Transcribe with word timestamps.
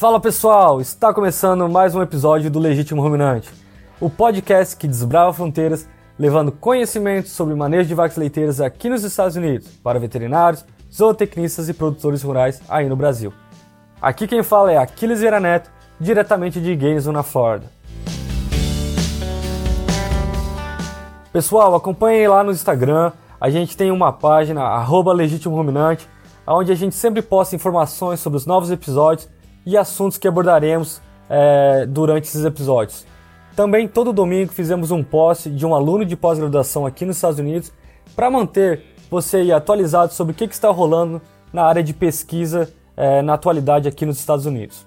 Fala 0.00 0.18
pessoal, 0.18 0.80
está 0.80 1.12
começando 1.12 1.68
mais 1.68 1.94
um 1.94 2.00
episódio 2.00 2.50
do 2.50 2.58
Legítimo 2.58 3.02
Ruminante, 3.02 3.50
o 4.00 4.08
podcast 4.08 4.74
que 4.74 4.88
desbrava 4.88 5.30
fronteiras, 5.30 5.86
levando 6.18 6.50
conhecimento 6.50 7.28
sobre 7.28 7.54
manejo 7.54 7.86
de 7.86 7.94
vacas 7.94 8.16
leiteiras 8.16 8.62
aqui 8.62 8.88
nos 8.88 9.04
Estados 9.04 9.36
Unidos 9.36 9.68
para 9.84 9.98
veterinários, 9.98 10.64
zootecnistas 10.90 11.68
e 11.68 11.74
produtores 11.74 12.22
rurais 12.22 12.62
aí 12.66 12.88
no 12.88 12.96
Brasil. 12.96 13.30
Aqui 14.00 14.26
quem 14.26 14.42
fala 14.42 14.72
é 14.72 14.78
Aquiles 14.78 15.20
Vieira 15.20 15.38
Neto, 15.38 15.70
diretamente 16.00 16.62
de 16.62 16.74
Gainesville, 16.74 17.14
na 17.14 17.22
Flórida. 17.22 17.66
Pessoal, 21.30 21.74
acompanhem 21.74 22.26
lá 22.26 22.42
no 22.42 22.52
Instagram, 22.52 23.12
a 23.38 23.50
gente 23.50 23.76
tem 23.76 23.90
uma 23.90 24.10
página, 24.10 24.62
arroba 24.62 25.12
Legítimo 25.12 25.54
Ruminante, 25.54 26.08
onde 26.46 26.72
a 26.72 26.74
gente 26.74 26.94
sempre 26.94 27.20
posta 27.20 27.54
informações 27.54 28.18
sobre 28.18 28.38
os 28.38 28.46
novos 28.46 28.70
episódios 28.70 29.28
e 29.70 29.76
assuntos 29.76 30.18
que 30.18 30.26
abordaremos 30.26 31.00
é, 31.28 31.86
durante 31.86 32.24
esses 32.24 32.44
episódios. 32.44 33.06
Também 33.54 33.86
todo 33.86 34.12
domingo 34.12 34.52
fizemos 34.52 34.90
um 34.90 35.00
post 35.00 35.48
de 35.48 35.64
um 35.64 35.74
aluno 35.74 36.04
de 36.04 36.16
pós-graduação 36.16 36.84
aqui 36.84 37.04
nos 37.04 37.16
Estados 37.16 37.38
Unidos 37.38 37.72
para 38.16 38.28
manter 38.28 38.82
você 39.08 39.52
atualizado 39.52 40.12
sobre 40.12 40.32
o 40.32 40.34
que, 40.34 40.48
que, 40.48 40.54
está 40.54 40.70
rolando 40.70 41.22
na 41.52 41.62
área 41.62 41.84
de 41.84 41.94
pesquisa 41.94 42.68
é, 42.96 43.22
na 43.22 43.34
atualidade 43.34 43.86
aqui 43.86 44.04
nos 44.04 44.18
Estados 44.18 44.44
Unidos. 44.44 44.84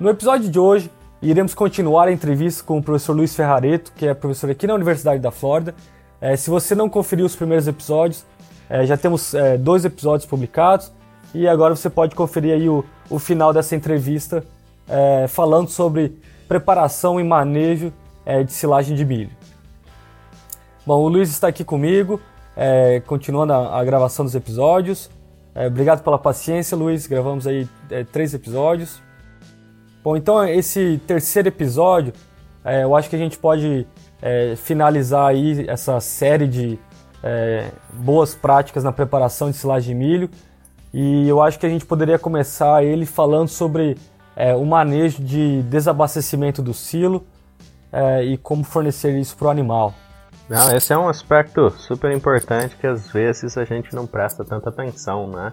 No 0.00 0.10
episódio 0.10 0.50
de 0.50 0.58
hoje, 0.58 0.90
iremos 1.22 1.54
continuar 1.54 2.08
a 2.08 2.12
entrevista 2.12 2.64
com 2.64 2.78
o 2.78 2.82
professor 2.82 3.14
Luiz 3.14 3.34
Ferrareto, 3.34 3.92
que 3.94 4.08
é 4.08 4.14
professor 4.14 4.50
aqui 4.50 4.66
na 4.66 4.74
Universidade 4.74 5.20
da 5.20 5.30
Flórida. 5.30 5.72
É, 6.20 6.34
se 6.34 6.50
você 6.50 6.74
não 6.74 6.88
conferiu 6.88 7.26
os 7.26 7.36
primeiros 7.36 7.68
episódios, 7.68 8.24
é, 8.68 8.84
já 8.84 8.96
temos 8.96 9.34
é, 9.34 9.56
dois 9.56 9.84
episódios 9.84 10.28
publicados 10.28 10.92
e 11.32 11.46
agora 11.46 11.76
você 11.76 11.88
pode 11.88 12.16
conferir 12.16 12.54
aí 12.54 12.68
o, 12.68 12.84
o 13.10 13.18
final 13.18 13.52
dessa 13.52 13.74
entrevista 13.74 14.44
é, 14.88 15.26
falando 15.28 15.68
sobre 15.68 16.18
preparação 16.48 17.20
e 17.20 17.24
manejo 17.24 17.92
é, 18.24 18.42
de 18.42 18.52
silagem 18.52 18.96
de 18.96 19.04
milho. 19.04 19.30
Bom, 20.86 21.02
o 21.02 21.08
Luiz 21.08 21.28
está 21.28 21.48
aqui 21.48 21.64
comigo, 21.64 22.20
é, 22.56 23.00
continuando 23.06 23.52
a, 23.52 23.78
a, 23.78 23.84
gravação 23.84 24.24
dos 24.24 24.34
episódios. 24.34 25.10
É, 25.54 25.66
obrigado 25.66 26.02
pela 26.02 26.18
paciência, 26.18 26.76
Luiz. 26.76 27.06
Gravamos 27.06 27.46
aí 27.46 27.68
é, 27.90 28.04
três 28.04 28.32
episódios. 28.32 29.02
Bom, 30.02 30.16
então 30.16 30.42
esse 30.46 31.00
terceiro 31.06 31.48
episódio, 31.48 32.12
é, 32.64 32.84
eu 32.84 32.96
acho 32.96 33.10
que 33.10 33.16
a 33.16 33.18
gente 33.18 33.38
pode 33.38 33.86
finalizar 34.56 35.28
aí 35.28 35.64
essa 35.68 36.00
série 36.00 36.48
de 36.48 36.76
boas 37.92 38.34
práticas 38.34 38.82
na 38.82 38.90
preparação 38.90 39.48
de 39.48 39.56
silagem 39.56 39.94
de 39.96 40.04
milho 40.04 40.30
e 40.92 41.28
eu 41.28 41.42
acho 41.42 41.58
que 41.58 41.66
a 41.66 41.68
gente 41.68 41.84
poderia 41.84 42.18
começar 42.18 42.82
ele 42.82 43.04
falando 43.04 43.48
sobre 43.48 43.96
é, 44.34 44.54
o 44.54 44.64
manejo 44.64 45.22
de 45.22 45.62
desabastecimento 45.62 46.62
do 46.62 46.72
silo 46.72 47.26
é, 47.92 48.22
e 48.24 48.36
como 48.38 48.64
fornecer 48.64 49.18
isso 49.18 49.36
para 49.36 49.48
o 49.48 49.50
animal. 49.50 49.94
Não, 50.48 50.74
esse 50.74 50.92
é 50.92 50.98
um 50.98 51.08
aspecto 51.08 51.70
super 51.70 52.10
importante 52.10 52.76
que 52.76 52.86
às 52.86 53.10
vezes 53.10 53.58
a 53.58 53.64
gente 53.64 53.94
não 53.94 54.06
presta 54.06 54.44
tanta 54.44 54.70
atenção, 54.70 55.28
né? 55.28 55.52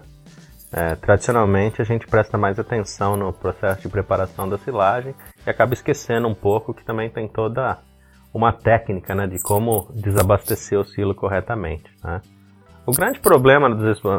É, 0.72 0.96
tradicionalmente 0.96 1.80
a 1.80 1.84
gente 1.84 2.06
presta 2.06 2.36
mais 2.36 2.58
atenção 2.58 3.16
no 3.16 3.32
processo 3.32 3.82
de 3.82 3.88
preparação 3.88 4.48
da 4.48 4.58
silagem 4.58 5.14
e 5.46 5.50
acaba 5.50 5.74
esquecendo 5.74 6.26
um 6.26 6.34
pouco 6.34 6.74
que 6.74 6.84
também 6.84 7.08
tem 7.08 7.28
toda 7.28 7.78
uma 8.34 8.52
técnica 8.52 9.14
né, 9.14 9.26
de 9.26 9.40
como 9.40 9.88
desabastecer 9.94 10.78
o 10.78 10.84
silo 10.84 11.14
corretamente. 11.14 11.84
Né? 12.02 12.20
O 12.86 12.92
grande 12.92 13.18
problema 13.18 13.68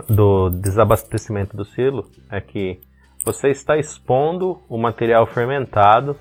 do 0.10 0.50
desabastecimento 0.50 1.56
do 1.56 1.64
silo 1.64 2.06
é 2.30 2.42
que 2.42 2.82
você 3.24 3.50
está 3.50 3.78
expondo 3.78 4.62
o 4.68 4.78
material 4.78 5.26
fermentado 5.26 6.18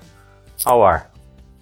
ao 0.63 0.85
ar. 0.85 1.11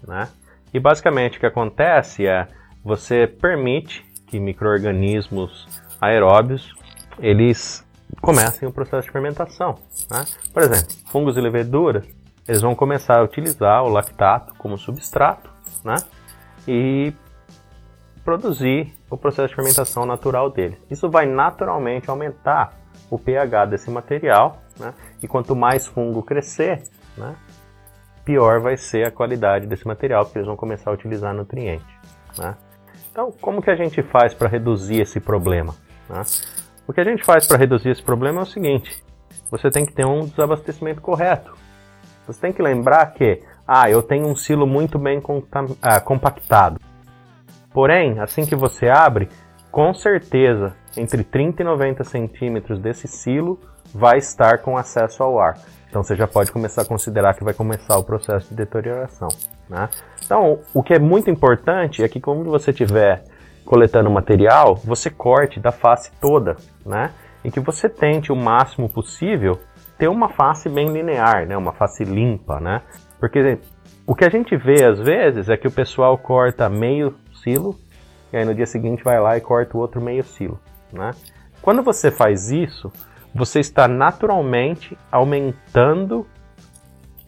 Né? 0.07 0.29
E 0.72 0.79
basicamente 0.79 1.38
o 1.38 1.40
que 1.40 1.46
acontece 1.47 2.28
é 2.28 2.47
você 2.84 3.25
permite 3.25 4.06
que 4.28 4.40
micro-organismos 4.40 5.68
aeróbios 6.00 6.75
eles 7.17 7.84
comecem 8.22 8.67
o 8.69 8.72
processo 8.72 9.07
de 9.07 9.12
fermentação. 9.12 9.79
Né? 10.12 10.23
Por 10.53 10.62
exemplo, 10.62 10.94
fungos 11.07 11.35
e 11.35 11.41
leveduras 11.41 12.06
eles 12.47 12.62
vão 12.62 12.75
começar 12.75 13.17
a 13.17 13.23
utilizar 13.23 13.84
o 13.84 13.90
lactato 13.90 14.53
como 14.59 14.78
substrato 14.78 15.50
né? 15.84 15.96
e 16.67 17.12
produzir 18.23 18.94
o 19.09 19.17
processo 19.17 19.49
de 19.49 19.55
fermentação 19.55 20.05
natural 20.05 20.49
dele. 20.49 20.79
Isso 20.89 21.09
vai 21.09 21.25
naturalmente 21.25 22.09
aumentar 22.09 22.73
o 23.09 23.19
pH 23.19 23.66
desse 23.66 23.89
material, 23.91 24.61
né? 24.79 24.93
e 25.21 25.27
quanto 25.27 25.55
mais 25.55 25.85
fungo 25.85 26.23
crescer, 26.23 26.83
né? 27.17 27.35
pior 28.23 28.59
vai 28.59 28.75
ser 28.75 29.05
a 29.05 29.11
qualidade 29.11 29.67
desse 29.67 29.88
material, 29.88 30.25
porque 30.25 30.39
eles 30.39 30.47
vão 30.47 30.57
começar 30.57 30.89
a 30.89 30.93
utilizar 30.93 31.33
nutriente. 31.33 31.85
Né? 32.38 32.55
Então, 33.11 33.31
como 33.39 33.61
que 33.61 33.69
a 33.69 33.75
gente 33.75 34.01
faz 34.01 34.33
para 34.33 34.49
reduzir 34.49 35.01
esse 35.01 35.19
problema? 35.19 35.75
Né? 36.09 36.22
O 36.87 36.93
que 36.93 36.99
a 36.99 37.03
gente 37.03 37.23
faz 37.23 37.47
para 37.47 37.57
reduzir 37.57 37.89
esse 37.89 38.03
problema 38.03 38.41
é 38.41 38.43
o 38.43 38.47
seguinte: 38.47 39.03
você 39.49 39.69
tem 39.69 39.85
que 39.85 39.93
ter 39.93 40.05
um 40.05 40.25
desabastecimento 40.25 41.01
correto. 41.01 41.55
Você 42.27 42.41
tem 42.41 42.51
que 42.51 42.61
lembrar 42.61 43.05
que, 43.13 43.41
ah, 43.67 43.89
eu 43.89 44.01
tenho 44.01 44.27
um 44.27 44.35
silo 44.35 44.66
muito 44.66 44.97
bem 44.97 45.22
ah, 45.81 45.99
compactado. 45.99 46.81
Porém, 47.75 48.22
assim 48.22 48.46
que 48.46 48.56
você 48.56 48.88
abre, 48.88 49.28
com 49.69 49.94
certeza, 49.94 50.74
entre 50.96 51.25
30 51.25 51.62
e 51.62 51.66
90 51.66 52.06
centímetros 52.06 52.80
desse 52.80 53.06
silo 53.06 53.59
vai 53.94 54.18
estar 54.18 54.59
com 54.59 54.78
acesso 54.78 55.22
ao 55.22 55.38
ar. 55.38 55.58
Então 55.90 56.02
você 56.02 56.16
já 56.16 56.25
pode 56.25 56.53
começar 56.53 56.84
a 56.84 56.85
considerar 56.85 57.34
que 57.34 57.44
vai 57.44 57.53
começar 57.53 57.97
o 57.97 58.03
processo 58.06 58.47
de 58.47 58.56
deterioração. 58.56 59.28
Né? 59.69 59.90
Então, 60.24 60.59
o 60.74 60.81
que 60.81 60.94
é 60.94 61.00
muito 61.00 61.30
importante 61.30 62.02
é 62.02 62.08
que 62.08 62.22
quando 62.22 62.46
você 62.46 62.72
estiver 62.72 63.25
coletando 63.66 64.09
material, 64.09 64.75
você 64.75 65.09
corte 65.09 65.59
da 65.59 65.74
face 65.74 66.14
toda, 66.22 66.56
né? 66.85 67.12
E 67.44 67.52
que 67.52 67.59
você 67.59 67.90
tente 67.90 68.31
o 68.31 68.38
máximo 68.38 68.88
possível 68.88 69.59
ter 69.97 70.08
uma 70.08 70.30
face 70.30 70.69
bem 70.69 70.94
linear, 70.94 71.46
né? 71.46 71.58
Uma 71.58 71.74
face 71.74 72.06
limpa, 72.06 72.58
né? 72.62 72.81
Porque 73.19 73.59
o 74.08 74.16
que 74.16 74.24
a 74.24 74.30
gente 74.30 74.56
vê 74.56 74.85
às 74.85 75.00
vezes 75.00 75.50
é 75.50 75.58
que 75.58 75.68
o 75.68 75.72
pessoal 75.72 76.18
corta 76.18 76.69
meio 76.69 77.16
silo, 77.45 77.79
e 78.33 78.38
aí 78.38 78.44
no 78.44 78.56
dia 78.56 78.66
seguinte 78.66 79.03
vai 79.03 79.19
lá 79.19 79.38
e 79.38 79.41
corta 79.41 79.78
o 79.78 79.79
outro 79.79 80.01
meio 80.01 80.23
silo. 80.23 80.59
Né? 80.91 81.11
Quando 81.61 81.83
você 81.83 82.09
faz 82.09 82.50
isso, 82.50 82.91
você 83.33 83.59
está 83.59 83.88
naturalmente 83.88 84.97
aumentando 85.11 86.25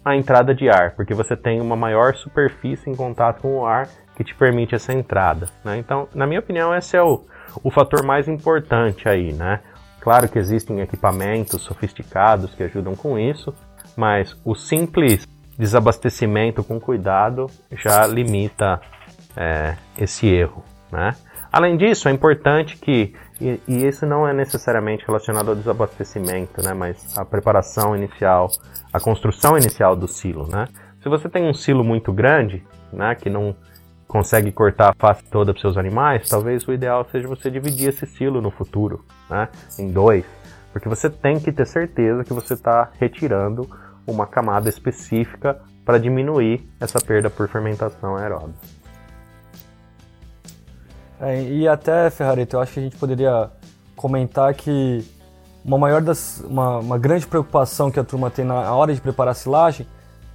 a 0.04 0.16
entrada 0.16 0.56
de 0.56 0.70
ar, 0.70 0.96
porque 0.96 1.14
você 1.14 1.36
tem 1.36 1.62
uma 1.62 1.76
maior 1.76 2.16
superfície 2.16 2.90
em 2.90 2.96
contato 2.96 3.42
com 3.42 3.60
o 3.60 3.66
ar 3.66 3.88
que 4.16 4.24
te 4.24 4.34
permite 4.34 4.74
essa 4.74 4.92
entrada. 4.92 5.48
Né? 5.64 5.78
Então, 5.78 6.08
na 6.16 6.26
minha 6.26 6.40
opinião, 6.40 6.74
esse 6.74 6.98
é 6.98 7.04
o, 7.04 7.24
o 7.64 7.70
fator 7.70 8.04
mais 8.04 8.28
importante 8.28 9.08
aí. 9.08 9.32
Né? 9.34 9.60
Claro 10.00 10.28
que 10.28 10.40
existem 10.40 10.80
equipamentos 10.80 11.62
sofisticados 11.62 12.56
que 12.56 12.64
ajudam 12.64 12.96
com 12.96 13.20
isso, 13.20 13.54
mas 13.96 14.36
o 14.44 14.56
simples 14.56 15.28
desabastecimento 15.58 16.64
com 16.64 16.80
cuidado 16.80 17.48
já 17.72 18.06
limita 18.08 18.80
é, 19.38 19.78
esse 19.98 20.28
erro. 20.28 20.64
Né? 20.92 21.16
Além 21.52 21.78
disso, 21.78 22.10
é 22.10 22.12
importante 22.12 22.78
que, 22.78 23.14
e, 23.40 23.60
e, 23.68 23.88
isso 23.88 24.06
não 24.06 24.28
é 24.28 24.34
necessariamente 24.34 25.06
relacionado 25.06 25.50
ao 25.50 25.56
desabastecimento, 25.56 26.62
né, 26.64 26.74
mas 26.74 27.18
a 27.18 27.24
preparação 27.24 27.96
inicial, 27.96 28.50
a 28.92 29.00
construção 29.00 29.58
inicial 29.58 29.96
do 29.96 30.08
silo. 30.08 30.48
Né? 30.48 30.68
Se 31.02 31.08
você 31.08 31.30
tem 31.30 31.48
um 31.48 31.54
silo 31.54 31.84
muito 31.84 32.12
grande, 32.12 32.64
né, 32.92 33.16
que 33.16 33.30
não 33.30 33.56
consegue 34.08 34.52
cortar 34.52 34.90
a 34.90 34.94
face 34.94 35.24
toda 35.30 35.54
para 35.54 35.62
seus 35.62 35.78
animais, 35.78 36.28
talvez 36.30 36.68
o 36.68 36.74
ideal 36.74 37.06
seja 37.12 37.28
você 37.28 37.52
dividir 37.52 37.90
esse 37.90 38.06
silo 38.06 38.42
no 38.42 38.50
futuro 38.50 39.06
né, 39.30 39.50
em 39.78 39.92
dois, 39.92 40.26
porque 40.72 40.88
você 40.88 41.10
tem 41.10 41.40
que 41.40 41.52
ter 41.52 41.66
certeza 41.68 42.24
que 42.24 42.34
você 42.34 42.54
está 42.54 42.90
retirando 43.00 43.68
uma 44.06 44.26
camada 44.26 44.70
específica 44.70 45.60
para 45.84 45.98
diminuir 45.98 46.68
essa 46.80 47.00
perda 47.00 47.30
por 47.30 47.48
fermentação 47.48 48.16
aeróbica. 48.16 48.77
É, 51.20 51.42
e 51.44 51.68
até, 51.68 52.10
Ferrarito, 52.10 52.56
eu 52.56 52.62
acho 52.62 52.74
que 52.74 52.80
a 52.80 52.84
gente 52.84 52.96
poderia 52.96 53.50
comentar 53.96 54.54
que 54.54 55.04
uma 55.66 55.78
maior 55.78 56.02
das, 56.02 56.44
uma, 56.48 56.78
uma 56.80 56.98
grande 56.98 57.26
preocupação 57.26 57.92
que 57.92 58.00
a 58.00 58.04
turma 58.04 58.30
tem 58.30 58.46
na 58.46 58.74
hora 58.74 58.94
de 58.94 59.02
preparar 59.02 59.32
a 59.32 59.36
silagem 59.36 59.88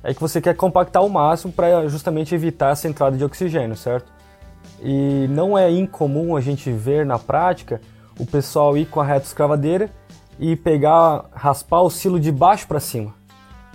é 0.02 0.12
que 0.12 0.20
você 0.20 0.40
quer 0.40 0.54
compactar 0.56 1.02
ao 1.02 1.08
máximo 1.08 1.52
para 1.52 1.88
justamente 1.88 2.34
evitar 2.34 2.72
essa 2.72 2.88
entrada 2.88 3.16
de 3.16 3.24
oxigênio, 3.24 3.76
certo? 3.76 4.12
E 4.82 5.26
não 5.30 5.56
é 5.56 5.70
incomum 5.70 6.36
a 6.36 6.40
gente 6.40 6.70
ver 6.72 7.06
na 7.06 7.18
prática 7.18 7.80
o 8.18 8.26
pessoal 8.26 8.76
ir 8.76 8.86
com 8.86 9.00
a 9.00 9.04
reta 9.04 9.26
escavadeira 9.26 9.88
e 10.38 10.56
pegar, 10.56 11.26
raspar 11.32 11.82
o 11.82 11.90
silo 11.90 12.18
de 12.18 12.32
baixo 12.32 12.66
para 12.66 12.80
cima. 12.80 13.14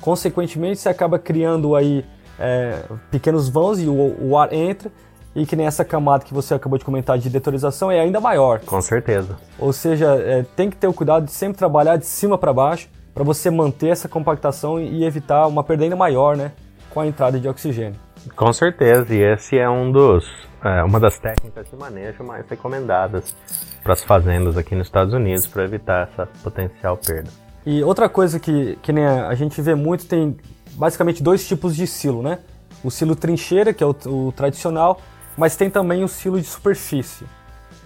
Consequentemente, 0.01 0.79
você 0.79 0.89
acaba 0.89 1.17
criando 1.17 1.75
aí 1.75 2.05
é, 2.37 2.83
pequenos 3.09 3.47
vãos 3.47 3.79
e 3.79 3.87
o, 3.87 4.15
o 4.21 4.37
ar 4.37 4.51
entra 4.53 4.91
e 5.37 5.45
que 5.45 5.55
nem 5.55 5.67
essa 5.67 5.85
camada 5.85 6.25
que 6.25 6.33
você 6.33 6.55
acabou 6.55 6.79
de 6.79 6.83
comentar 6.83 7.15
de 7.19 7.29
detorização 7.29 7.91
é 7.91 7.99
ainda 7.99 8.19
maior. 8.19 8.59
Com 8.61 8.81
certeza. 8.81 9.37
Ou 9.59 9.71
seja, 9.71 10.15
é, 10.15 10.43
tem 10.55 10.67
que 10.67 10.75
ter 10.75 10.87
o 10.87 10.93
cuidado 10.93 11.25
de 11.25 11.31
sempre 11.31 11.59
trabalhar 11.59 11.95
de 11.95 12.07
cima 12.07 12.39
para 12.39 12.51
baixo 12.51 12.89
para 13.13 13.23
você 13.23 13.51
manter 13.51 13.89
essa 13.89 14.09
compactação 14.09 14.79
e 14.79 15.05
evitar 15.05 15.45
uma 15.45 15.63
perda 15.63 15.83
ainda 15.83 15.95
maior, 15.95 16.35
né, 16.35 16.51
com 16.89 17.01
a 17.01 17.07
entrada 17.07 17.39
de 17.39 17.47
oxigênio. 17.47 17.99
Com 18.35 18.51
certeza, 18.51 19.13
e 19.13 19.21
esse 19.21 19.57
é 19.57 19.69
um 19.69 19.91
dos, 19.91 20.25
é, 20.63 20.83
uma 20.83 20.99
das 20.99 21.19
técnicas 21.19 21.69
de 21.69 21.75
manejo 21.75 22.23
mais 22.23 22.47
recomendadas 22.49 23.35
para 23.83 23.93
as 23.93 24.03
fazendas 24.03 24.57
aqui 24.57 24.73
nos 24.73 24.87
Estados 24.87 25.13
Unidos 25.13 25.45
para 25.45 25.63
evitar 25.63 26.09
essa 26.11 26.27
potencial 26.43 26.97
perda. 26.97 27.29
E 27.63 27.83
outra 27.83 28.09
coisa 28.09 28.39
que, 28.39 28.75
que 28.81 28.91
nem 28.91 29.05
a 29.05 29.35
gente 29.35 29.61
vê 29.61 29.75
muito 29.75 30.07
tem 30.07 30.35
basicamente 30.73 31.21
dois 31.21 31.47
tipos 31.47 31.75
de 31.75 31.85
silo, 31.85 32.23
né? 32.23 32.39
O 32.83 32.89
silo 32.89 33.15
trincheira, 33.15 33.73
que 33.73 33.83
é 33.83 33.87
o, 33.87 33.95
o 34.05 34.31
tradicional, 34.31 34.99
mas 35.37 35.55
tem 35.55 35.69
também 35.69 36.03
o 36.03 36.07
silo 36.07 36.41
de 36.41 36.47
superfície. 36.47 37.25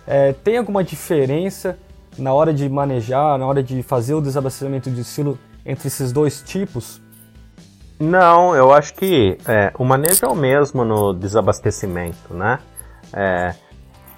É, 0.07 0.33
tem 0.33 0.57
alguma 0.57 0.83
diferença 0.83 1.77
na 2.17 2.33
hora 2.33 2.53
de 2.53 2.67
manejar, 2.67 3.37
na 3.37 3.45
hora 3.45 3.61
de 3.61 3.83
fazer 3.83 4.13
o 4.13 4.21
desabastecimento 4.21 4.89
de 4.89 5.03
silo 5.03 5.37
entre 5.65 5.87
esses 5.87 6.11
dois 6.11 6.41
tipos? 6.41 7.01
Não, 7.99 8.55
eu 8.55 8.73
acho 8.73 8.95
que 8.95 9.37
é, 9.47 9.71
o 9.77 9.85
manejo 9.85 10.25
é 10.25 10.27
o 10.27 10.35
mesmo 10.35 10.83
no 10.83 11.13
desabastecimento, 11.13 12.33
né? 12.33 12.59
É, 13.13 13.53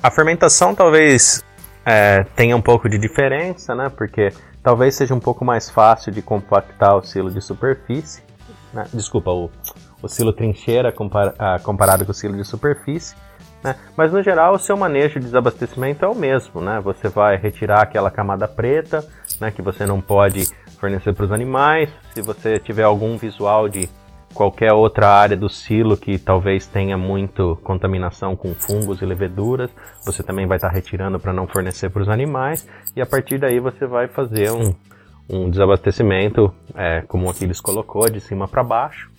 a 0.01 0.09
fermentação 0.09 0.74
talvez 0.74 1.44
é, 1.85 2.24
tenha 2.35 2.56
um 2.56 2.62
pouco 2.62 2.88
de 2.88 2.97
diferença, 2.97 3.75
né? 3.75 3.89
Porque 3.89 4.31
talvez 4.62 4.95
seja 4.95 5.13
um 5.13 5.19
pouco 5.19 5.44
mais 5.44 5.69
fácil 5.69 6.12
de 6.12 6.21
compactar 6.21 6.95
o 6.95 7.03
silo 7.03 7.30
de 7.30 7.41
superfície, 7.41 8.24
né? 8.74 8.85
desculpa, 8.94 9.31
o, 9.31 9.51
o 10.04 10.08
silo 10.10 10.34
trincheira 10.34 10.94
ah, 11.40 11.60
comparado 11.64 12.06
com 12.06 12.12
o 12.12 12.14
silo 12.14 12.36
de 12.36 12.44
superfície. 12.44 13.16
Né? 13.64 13.76
Mas 13.96 14.12
no 14.12 14.22
geral 14.22 14.56
o 14.56 14.60
seu 14.60 14.76
manejo 14.76 15.20
de 15.20 15.26
desabastecimento 15.26 16.04
é 16.04 16.08
o 16.08 16.14
mesmo, 16.14 16.60
né? 16.60 16.82
Você 16.82 17.08
vai 17.08 17.38
retirar 17.38 17.82
aquela 17.82 18.12
camada 18.12 18.46
preta, 18.46 19.08
né, 19.40 19.50
que 19.50 19.62
você 19.62 19.86
não 19.86 20.02
pode 20.02 20.46
fornecer 20.78 21.14
para 21.14 21.24
os 21.24 21.32
animais. 21.32 21.90
Se 22.14 22.22
você 22.22 22.60
tiver 22.60 22.84
algum 22.84 23.18
visual 23.18 23.70
de 23.70 23.90
qualquer 24.34 24.74
outra 24.74 25.08
área 25.08 25.38
do 25.38 25.48
silo 25.48 25.96
que 25.96 26.18
talvez 26.18 26.68
tenha 26.68 26.98
muito 26.98 27.58
contaminação 27.64 28.36
com 28.36 28.54
fungos 28.54 29.02
e 29.02 29.06
leveduras, 29.06 29.70
você 30.04 30.22
também 30.22 30.46
vai 30.46 30.58
estar 30.58 30.70
tá 30.70 30.74
retirando 30.74 31.18
para 31.18 31.32
não 31.32 31.48
fornecer 31.48 31.90
para 31.90 32.02
os 32.02 32.10
animais. 32.10 32.68
E 32.96 33.02
a 33.02 33.06
partir 33.06 33.38
daí 33.38 33.60
você 33.62 33.86
vai 33.86 34.10
fazer 34.10 34.52
um, 34.52 34.74
um 35.30 35.50
desabastecimento, 35.50 36.54
é, 36.76 37.02
como 37.08 37.28
o 37.28 37.30
Aquiles 37.30 37.62
colocou, 37.62 38.10
de 38.10 38.20
cima 38.20 38.46
para 38.46 38.64
baixo 38.64 39.12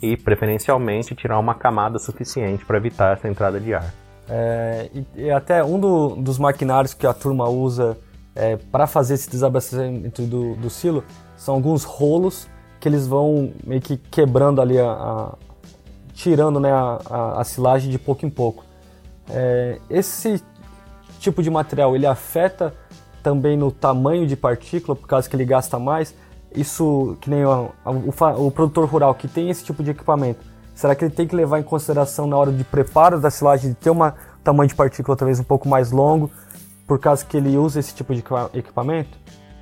e 0.00 0.16
preferencialmente 0.16 1.14
tirar 1.14 1.38
uma 1.38 1.54
camada 1.54 1.98
suficiente 1.98 2.64
para 2.64 2.76
evitar 2.76 3.16
essa 3.16 3.28
entrada 3.28 3.58
de 3.58 3.74
ar. 3.74 3.92
É, 4.28 4.90
e, 4.94 5.06
e, 5.22 5.30
até 5.30 5.64
um 5.64 5.80
do, 5.80 6.14
dos 6.16 6.38
maquinários 6.38 6.92
que 6.92 7.06
a 7.06 7.14
turma 7.14 7.48
usa 7.48 7.96
é, 8.34 8.56
para 8.56 8.86
fazer 8.86 9.14
esse 9.14 9.30
desabastecimento 9.30 10.22
do, 10.22 10.54
do, 10.54 10.68
silo 10.68 11.02
são 11.34 11.54
alguns 11.54 11.82
rolos 11.82 12.46
que 12.78 12.88
eles 12.88 13.06
vão 13.06 13.52
meio 13.66 13.80
que 13.80 13.96
quebrando 13.96 14.60
ali, 14.60 14.78
a, 14.78 14.90
a 14.90 15.34
tirando 16.12 16.60
né, 16.60 16.70
a, 16.70 16.98
a, 17.08 17.40
a, 17.40 17.44
silagem 17.44 17.90
de 17.90 17.98
pouco 17.98 18.26
em 18.26 18.30
pouco. 18.30 18.64
É, 19.30 19.78
esse 19.88 20.42
tipo 21.18 21.42
de 21.42 21.50
material 21.50 21.96
ele 21.96 22.06
afeta 22.06 22.74
também 23.22 23.56
no 23.56 23.72
tamanho 23.72 24.26
de 24.26 24.36
partícula, 24.36 24.94
por 24.94 25.06
causa 25.08 25.28
que 25.28 25.34
ele 25.34 25.44
gasta 25.44 25.78
mais, 25.78 26.14
isso, 26.54 27.16
que 27.20 27.30
nem 27.30 27.44
o, 27.44 27.70
o, 27.84 28.46
o, 28.46 28.50
produtor 28.50 28.88
rural 28.88 29.14
que 29.14 29.28
tem 29.28 29.50
esse 29.50 29.64
tipo 29.64 29.82
de 29.82 29.90
equipamento, 29.90 30.40
será 30.74 30.94
que 30.94 31.04
ele 31.04 31.14
tem 31.14 31.26
que 31.26 31.36
levar 31.36 31.58
em 31.60 31.62
consideração 31.62 32.26
na 32.26 32.36
hora 32.36 32.52
de 32.52 32.64
preparo 32.64 33.20
da 33.20 33.30
silagem 33.30 33.70
de 33.70 33.76
ter 33.76 33.90
um 33.90 33.98
tamanho 34.42 34.68
de 34.68 34.74
partícula 34.74 35.16
talvez 35.16 35.38
um 35.38 35.44
pouco 35.44 35.68
mais 35.68 35.90
longo, 35.90 36.30
por 36.86 36.98
causa 36.98 37.24
que 37.24 37.36
ele 37.36 37.56
usa 37.56 37.80
esse 37.80 37.94
tipo 37.94 38.14
de 38.14 38.24
equipamento? 38.54 39.18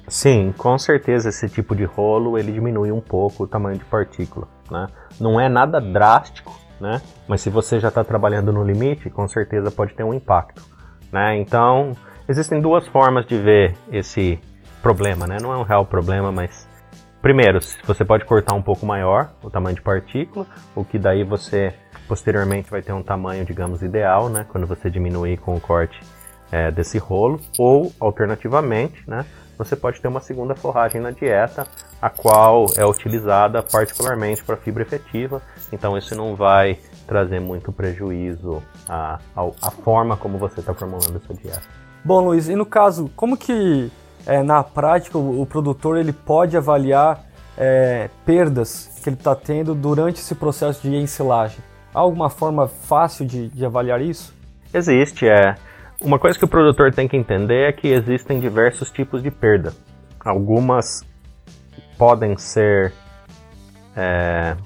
Sim, 0.08 0.54
com 0.56 0.78
certeza 0.78 1.30
esse 1.30 1.48
tipo 1.48 1.74
de 1.74 1.84
rolo 1.84 2.38
ele 2.38 2.52
diminui 2.52 2.92
um 2.92 3.00
pouco 3.00 3.44
o 3.44 3.46
tamanho 3.46 3.76
de 3.76 3.84
partícula, 3.84 4.46
né? 4.70 4.86
Não 5.20 5.40
é 5.40 5.48
nada 5.48 5.80
drástico, 5.80 6.56
né? 6.80 7.02
Mas 7.26 7.40
se 7.40 7.50
você 7.50 7.80
já 7.80 7.88
está 7.88 8.04
trabalhando 8.04 8.52
no 8.52 8.62
limite, 8.62 9.10
com 9.10 9.26
certeza 9.26 9.70
pode 9.70 9.94
ter 9.94 10.04
um 10.04 10.14
impacto, 10.14 10.62
né? 11.10 11.36
Então 11.38 11.92
existem 12.28 12.60
duas 12.60 12.86
formas 12.86 13.26
de 13.26 13.36
ver 13.36 13.76
esse 13.90 14.38
problema, 14.80 15.26
né? 15.26 15.38
Não 15.42 15.52
é 15.52 15.56
um 15.56 15.64
real 15.64 15.84
problema, 15.84 16.30
mas 16.30 16.65
Primeiro, 17.26 17.58
você 17.84 18.04
pode 18.04 18.24
cortar 18.24 18.54
um 18.54 18.62
pouco 18.62 18.86
maior 18.86 19.32
o 19.42 19.50
tamanho 19.50 19.74
de 19.74 19.82
partícula, 19.82 20.46
o 20.76 20.84
que 20.84 20.96
daí 20.96 21.24
você 21.24 21.74
posteriormente 22.06 22.70
vai 22.70 22.80
ter 22.82 22.92
um 22.92 23.02
tamanho, 23.02 23.44
digamos, 23.44 23.82
ideal, 23.82 24.28
né? 24.28 24.46
Quando 24.48 24.64
você 24.64 24.88
diminuir 24.88 25.36
com 25.38 25.56
o 25.56 25.60
corte 25.60 25.98
é, 26.52 26.70
desse 26.70 26.98
rolo. 26.98 27.40
Ou, 27.58 27.92
alternativamente, 27.98 29.02
né? 29.10 29.26
Você 29.58 29.74
pode 29.74 30.00
ter 30.00 30.06
uma 30.06 30.20
segunda 30.20 30.54
forragem 30.54 31.00
na 31.00 31.10
dieta, 31.10 31.66
a 32.00 32.08
qual 32.08 32.66
é 32.76 32.86
utilizada 32.86 33.60
particularmente 33.60 34.44
para 34.44 34.56
fibra 34.56 34.84
efetiva. 34.84 35.42
Então 35.72 35.98
isso 35.98 36.14
não 36.14 36.36
vai 36.36 36.78
trazer 37.08 37.40
muito 37.40 37.72
prejuízo 37.72 38.62
à, 38.88 39.18
à 39.34 39.70
forma 39.72 40.16
como 40.16 40.38
você 40.38 40.60
está 40.60 40.72
formulando 40.72 41.16
a 41.16 41.26
sua 41.26 41.34
dieta. 41.34 41.64
Bom, 42.04 42.20
Luiz, 42.20 42.48
e 42.48 42.54
no 42.54 42.64
caso, 42.64 43.10
como 43.16 43.36
que 43.36 43.90
é, 44.26 44.42
na 44.42 44.62
prática 44.62 45.16
o, 45.16 45.40
o, 45.40 45.46
produtor 45.46 45.96
ele 45.96 46.12
pode 46.12 46.56
avaliar 46.56 47.24
é, 47.56 48.10
perdas 48.24 48.90
que 49.02 49.08
ele 49.08 49.16
está 49.16 49.34
tendo 49.34 49.74
durante 49.74 50.20
esse 50.20 50.34
processo 50.34 50.82
de 50.82 50.94
ensilagem? 50.96 51.58
Há 51.94 52.00
alguma 52.00 52.28
forma 52.28 52.68
fácil 52.68 53.24
de, 53.24 53.48
de 53.48 53.64
avaliar 53.64 54.00
isso? 54.02 54.34
Existe, 54.74 55.26
é. 55.26 55.54
Uma 56.00 56.18
coisa 56.18 56.38
que 56.38 56.44
o 56.44 56.48
produtor 56.48 56.92
tem 56.92 57.08
que 57.08 57.16
entender 57.16 57.68
é 57.68 57.72
que 57.72 57.88
existem 57.88 58.38
diversos 58.38 58.90
tipos 58.90 59.22
de 59.22 59.30
perda. 59.30 59.72
Algumas 60.20 61.02
podem 61.96 62.36
ser 62.36 62.92
é, 63.96 64.56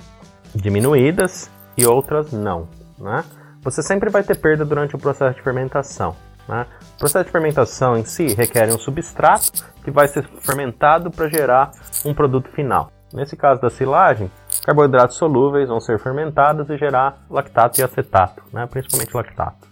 diminuídas 0.55 1.51
e 1.77 1.87
outras 1.87 2.33
não. 2.33 2.67
Né? 2.99 3.23
Você 3.62 3.83
sempre 3.83 4.11
vai 4.11 4.23
ter 4.23 4.37
perda 4.37 4.65
durante 4.65 4.97
o 4.97 4.99
processo 4.99 5.37
de 5.37 5.43
fermentação. 5.43 6.17
Né? 6.48 6.66
O 6.94 6.98
processo 6.98 7.25
de 7.25 7.31
fermentação 7.31 7.96
em 7.96 8.04
si 8.04 8.34
requer 8.34 8.72
um 8.72 8.78
substrato 8.78 9.64
que 9.82 9.90
vai 9.90 10.08
ser 10.08 10.26
fermentado 10.40 11.10
para 11.10 11.28
gerar 11.28 11.70
um 12.04 12.14
produto 12.14 12.50
final. 12.50 12.90
Nesse 13.12 13.37
caso 13.37 13.60
da 13.60 13.70
silagem, 13.70 14.31
carboidratos 14.64 15.16
solúveis 15.16 15.69
vão 15.69 15.81
ser 15.81 15.98
fermentados 15.98 16.69
e 16.70 16.76
gerar 16.76 17.25
lactato 17.28 17.81
e 17.81 17.84
acetato, 17.84 18.42
né? 18.52 18.66
principalmente 18.66 19.14
lactato. 19.14 19.68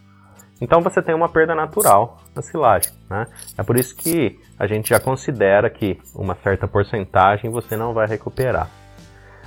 Então 0.61 0.81
você 0.81 1.01
tem 1.01 1.15
uma 1.15 1.29
perda 1.29 1.55
natural 1.55 2.19
na 2.35 2.43
silagem. 2.43 2.93
Né? 3.09 3.27
É 3.57 3.63
por 3.63 3.77
isso 3.77 3.95
que 3.97 4.41
a 4.59 4.67
gente 4.67 4.89
já 4.89 4.99
considera 4.99 5.71
que 5.71 6.01
uma 6.15 6.35
certa 6.43 6.67
porcentagem 6.67 7.51
você 7.51 7.77
não 7.77 7.95
vai 7.95 8.09
recuperar. 8.09 8.69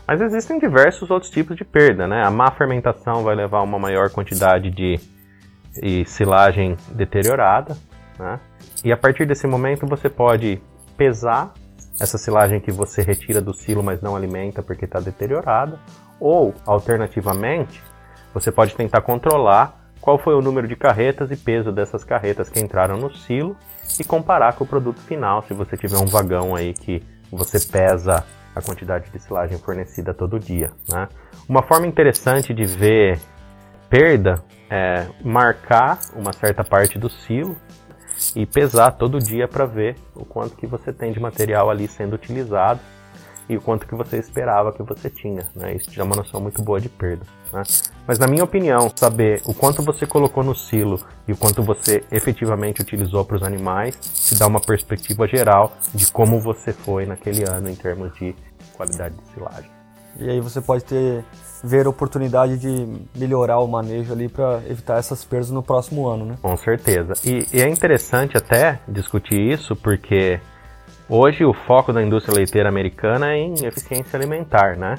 Mas 0.07 0.21
existem 0.21 0.57
diversos 0.57 1.09
outros 1.11 1.29
tipos 1.31 1.55
de 1.55 1.65
perda. 1.65 2.07
Né? 2.07 2.23
A 2.23 2.31
má 2.31 2.49
fermentação 2.51 3.23
vai 3.23 3.35
levar 3.35 3.59
a 3.59 3.63
uma 3.63 3.79
maior 3.79 4.09
quantidade 4.09 4.69
de 4.69 4.99
e 5.81 6.05
silagem 6.05 6.75
deteriorada. 6.89 7.77
Né? 8.17 8.39
E 8.83 8.91
a 8.91 8.97
partir 8.97 9.25
desse 9.25 9.47
momento 9.47 9.85
você 9.85 10.09
pode 10.09 10.61
pesar 10.97 11.53
essa 11.99 12.17
silagem 12.17 12.59
que 12.59 12.71
você 12.71 13.01
retira 13.01 13.41
do 13.41 13.53
silo, 13.53 13.83
mas 13.83 14.01
não 14.01 14.15
alimenta 14.15 14.63
porque 14.63 14.85
está 14.85 14.99
deteriorada. 14.99 15.79
Ou, 16.19 16.53
alternativamente, 16.65 17.81
você 18.33 18.51
pode 18.51 18.75
tentar 18.75 19.01
controlar 19.01 19.81
qual 19.99 20.17
foi 20.17 20.33
o 20.33 20.41
número 20.41 20.67
de 20.67 20.75
carretas 20.75 21.29
e 21.31 21.35
peso 21.35 21.71
dessas 21.71 22.03
carretas 22.03 22.49
que 22.49 22.59
entraram 22.59 22.97
no 22.97 23.13
silo 23.13 23.55
e 23.99 24.03
comparar 24.03 24.53
com 24.53 24.63
o 24.63 24.67
produto 24.67 24.99
final, 25.01 25.43
se 25.43 25.53
você 25.53 25.77
tiver 25.77 25.97
um 25.97 26.07
vagão 26.07 26.55
aí 26.55 26.73
que 26.73 27.03
você 27.31 27.59
pesa 27.59 28.25
a 28.55 28.61
quantidade 28.61 29.09
de 29.11 29.19
silagem 29.19 29.57
fornecida 29.59 30.13
todo 30.13 30.39
dia. 30.39 30.71
Né? 30.89 31.07
Uma 31.47 31.61
forma 31.61 31.85
interessante 31.85 32.53
de 32.53 32.65
ver 32.65 33.19
perda 33.89 34.43
é 34.71 35.05
marcar 35.21 35.99
uma 36.15 36.31
certa 36.31 36.63
parte 36.63 36.97
do 36.97 37.09
silo 37.09 37.57
e 38.33 38.45
pesar 38.45 38.91
todo 38.91 39.19
dia 39.19 39.45
para 39.45 39.65
ver 39.65 39.97
o 40.15 40.23
quanto 40.23 40.55
que 40.55 40.65
você 40.65 40.93
tem 40.93 41.11
de 41.11 41.19
material 41.19 41.69
ali 41.69 41.89
sendo 41.89 42.13
utilizado 42.13 42.79
e 43.49 43.57
o 43.57 43.61
quanto 43.61 43.85
que 43.85 43.93
você 43.93 44.17
esperava 44.17 44.71
que 44.71 44.81
você 44.81 45.09
tinha. 45.09 45.45
Né? 45.53 45.75
Isso 45.75 45.91
já 45.91 46.03
é 46.03 46.05
uma 46.05 46.15
noção 46.15 46.39
muito 46.39 46.61
boa 46.61 46.79
de 46.79 46.87
perda. 46.87 47.25
Né? 47.51 47.63
Mas 48.07 48.17
na 48.17 48.27
minha 48.27 48.45
opinião, 48.45 48.89
saber 48.95 49.41
o 49.43 49.53
quanto 49.53 49.83
você 49.83 50.07
colocou 50.07 50.41
no 50.41 50.55
silo 50.55 51.01
e 51.27 51.33
o 51.33 51.37
quanto 51.37 51.61
você 51.61 52.01
efetivamente 52.09 52.81
utilizou 52.81 53.25
para 53.25 53.35
os 53.35 53.43
animais 53.43 53.97
te 53.99 54.35
dá 54.35 54.47
uma 54.47 54.61
perspectiva 54.61 55.27
geral 55.27 55.73
de 55.93 56.09
como 56.09 56.39
você 56.39 56.71
foi 56.71 57.05
naquele 57.05 57.43
ano 57.43 57.69
em 57.69 57.75
termos 57.75 58.13
de 58.13 58.33
qualidade 58.73 59.15
de 59.15 59.33
silagem. 59.33 59.69
E 60.17 60.29
aí 60.29 60.39
você 60.39 60.61
pode 60.61 60.85
ter 60.85 61.25
ver 61.63 61.87
oportunidade 61.87 62.57
de 62.57 62.87
melhorar 63.15 63.59
o 63.59 63.67
manejo 63.67 64.11
ali 64.11 64.27
para 64.27 64.61
evitar 64.67 64.97
essas 64.97 65.23
perdas 65.23 65.51
no 65.51 65.61
próximo 65.61 66.07
ano, 66.07 66.25
né? 66.25 66.35
Com 66.41 66.55
certeza. 66.57 67.13
E, 67.23 67.45
e, 67.53 67.61
é 67.61 67.69
interessante 67.69 68.37
até 68.37 68.79
discutir 68.87 69.39
isso 69.39 69.75
porque 69.75 70.39
hoje 71.07 71.45
o 71.45 71.53
foco 71.53 71.93
da 71.93 72.01
indústria 72.01 72.35
leiteira 72.35 72.69
americana 72.69 73.33
é 73.33 73.37
em 73.37 73.65
eficiência 73.65 74.17
alimentar, 74.17 74.75
né? 74.75 74.95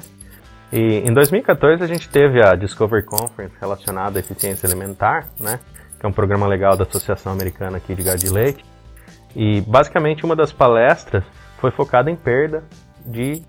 E 0.71 1.07
em 1.07 1.13
2014 1.13 1.83
a 1.83 1.87
gente 1.87 2.09
teve 2.09 2.41
a 2.41 2.55
Discovery 2.55 3.03
Conference 3.03 3.53
relacionada 3.59 4.17
à 4.17 4.21
eficiência 4.21 4.67
alimentar, 4.67 5.27
né? 5.39 5.59
Que 5.99 6.05
é 6.05 6.09
um 6.09 6.13
programa 6.13 6.47
legal 6.47 6.75
da 6.77 6.83
Associação 6.83 7.31
Americana 7.31 7.77
aqui 7.77 7.93
de 7.93 8.03
Gado 8.03 8.19
de 8.19 8.29
Leite. 8.29 8.65
E 9.35 9.61
basicamente 9.61 10.25
uma 10.25 10.35
das 10.35 10.51
palestras 10.51 11.23
foi 11.59 11.71
focada 11.71 12.09
em 12.09 12.15
perda 12.15 12.63
de 13.05 13.41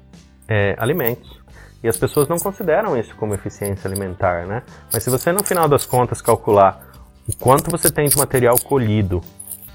é, 0.48 0.74
alimentos. 0.78 1.43
E 1.84 1.88
as 1.88 1.98
pessoas 1.98 2.26
não 2.26 2.38
consideram 2.38 2.96
isso 2.96 3.14
como 3.14 3.34
eficiência 3.34 3.86
alimentar, 3.86 4.46
né? 4.46 4.62
Mas 4.90 5.02
se 5.02 5.10
você, 5.10 5.30
no 5.30 5.44
final 5.44 5.68
das 5.68 5.84
contas, 5.84 6.22
calcular 6.22 6.80
o 7.28 7.36
quanto 7.36 7.70
você 7.70 7.90
tem 7.90 8.08
de 8.08 8.16
material 8.16 8.58
colhido 8.58 9.20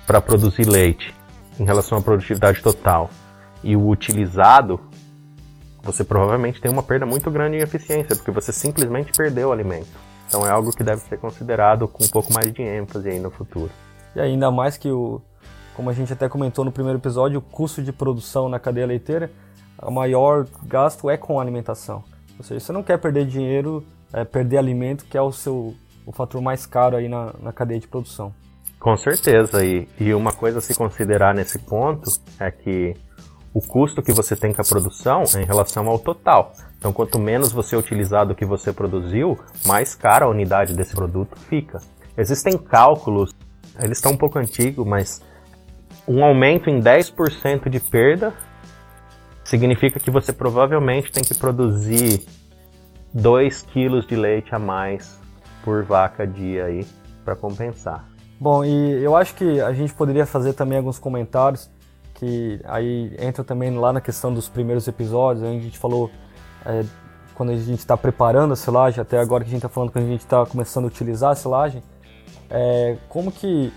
para 0.08 0.20
produzir 0.20 0.68
leite 0.68 1.13
em 1.60 1.66
relação 1.66 2.00
à 2.00 2.01
produtividade 2.01 2.63
total 2.63 3.12
e 3.63 3.75
o 3.75 3.88
utilizado, 3.88 4.80
você 5.84 6.04
provavelmente 6.04 6.60
tem 6.60 6.72
uma 6.72 6.82
perda 6.82 7.06
muito 7.06 7.30
grande 7.30 7.58
em 7.58 7.62
eficiência, 7.62 8.16
porque 8.16 8.32
você 8.32 8.51
simplesmente 8.51 9.12
perdeu 9.16 9.50
o 9.50 9.51
alimento. 9.51 9.96
Então 10.28 10.44
é 10.48 10.50
algo 10.50 10.72
que 10.75 10.84
deve 10.84 11.01
ser 11.01 11.20
considerado 11.20 11.88
com 11.88 12.04
um 12.04 12.08
pouco 12.08 12.34
mais 12.34 12.51
de 12.51 12.63
ênfase 12.63 13.08
aí 13.08 13.20
no 13.20 13.30
futuro. 13.30 13.70
E 14.16 14.20
ainda 14.20 14.50
mais 14.50 14.78
que 14.78 14.89
o, 14.89 15.22
como 15.75 15.92
a 15.92 15.94
gente 15.94 16.12
até 16.12 16.28
comentou 16.28 16.66
no 16.66 16.72
primeiro 16.72 16.98
episódio, 16.98 17.38
o 17.38 17.42
custo 17.42 17.84
de 17.84 17.94
produção 17.94 18.50
na 18.50 18.58
cadeia 18.58 18.88
leiteira 18.88 19.32
o 19.82 19.92
maior 19.92 20.46
gasto 20.66 21.10
é 21.10 21.18
com 21.18 21.40
alimentação. 21.40 22.04
Ou 22.38 22.44
seja, 22.44 22.60
você 22.60 22.72
não 22.72 22.84
quer 22.84 22.98
perder 22.98 23.26
dinheiro, 23.26 23.84
é, 24.14 24.24
perder 24.24 24.58
alimento, 24.58 25.06
que 25.06 25.18
é 25.18 25.22
o 25.22 25.32
seu 25.32 25.76
o 26.06 26.12
fator 26.12 26.42
mais 26.42 26.66
caro 26.66 26.98
aí 26.98 27.08
na, 27.08 27.34
na 27.40 27.54
cadeia 27.54 27.80
de 27.80 27.88
produção. 27.88 28.34
Com 28.80 28.98
certeza, 28.98 29.64
e, 29.64 29.88
e 30.00 30.12
uma 30.14 30.32
coisa 30.32 30.58
a 30.58 30.62
se 30.62 30.74
considerar 30.74 31.36
nesse 31.36 31.60
ponto 31.60 32.10
é 32.40 32.50
que 32.50 32.96
o 33.54 33.62
custo 33.62 34.02
que 34.02 34.12
você 34.12 34.36
tem 34.36 34.52
com 34.52 34.62
a 34.62 34.66
produção 34.66 35.24
é 35.36 35.42
em 35.42 35.46
relação 35.46 35.88
ao 35.88 36.00
total. 36.00 36.54
Então, 36.80 36.92
quanto 36.92 37.20
menos 37.20 37.52
você 37.52 37.76
utilizar 37.76 38.26
do 38.26 38.34
que 38.34 38.46
você 38.46 38.74
produziu, 38.74 39.38
mais 39.66 39.94
cara 39.94 40.26
a 40.26 40.30
unidade 40.30 40.74
desse 40.74 40.96
produto 40.96 41.38
fica. 41.42 41.80
Existem 42.18 42.58
cálculos, 42.58 43.32
eles 43.80 43.98
estão 43.98 44.14
um 44.14 44.18
pouco 44.18 44.40
antigos, 44.40 44.88
mas 44.88 45.22
um 46.08 46.24
aumento 46.24 46.70
em 46.72 46.80
10% 46.80 47.70
de 47.70 47.80
perda 47.80 48.34
significa 49.50 50.00
que 50.00 50.12
você 50.12 50.32
provavelmente 50.32 51.12
tem 51.12 51.24
que 51.24 51.34
produzir 51.34 52.24
2 53.12 53.63
quilos 53.63 54.06
de 54.06 54.15
leite 54.15 54.53
a 54.53 54.60
mais 54.60 55.20
por 55.63 55.84
vaca 55.84 56.27
dia 56.27 56.65
aí 56.65 56.86
para 57.25 57.36
compensar. 57.36 58.08
Bom, 58.39 58.63
e 58.63 59.03
eu 59.03 59.15
acho 59.15 59.34
que 59.34 59.60
a 59.60 59.74
gente 59.74 59.91
poderia 59.96 60.27
fazer 60.27 60.53
também 60.53 60.77
alguns 60.77 61.00
comentários 61.00 61.68
que 62.13 62.62
aí 62.63 63.15
entra 63.18 63.44
também 63.44 63.75
lá 63.75 63.91
na 63.91 64.00
questão 64.00 64.32
dos 64.32 64.48
primeiros 64.48 64.88
episódios, 64.88 65.44
a 65.44 65.48
gente 65.48 65.79
falou 65.79 66.12
é, 66.63 66.86
quando 67.34 67.51
a 67.51 67.56
gente 67.56 67.79
está 67.79 67.98
preparando 67.98 68.53
a 68.53 68.56
silagem, 68.56 69.01
até 69.01 69.18
agora 69.18 69.44
que 69.44 69.50
a 69.50 69.51
gente 69.51 69.65
está 69.65 69.70
falando 69.70 69.91
quando 69.91 70.06
a 70.06 70.10
gente 70.10 70.22
está 70.22 70.46
começando 70.46 70.84
a 70.84 70.88
utilizar 70.88 71.32
a 71.32 71.36
silagem, 71.36 71.82
é, 72.51 72.98
como 73.08 73.32
que 73.32 73.74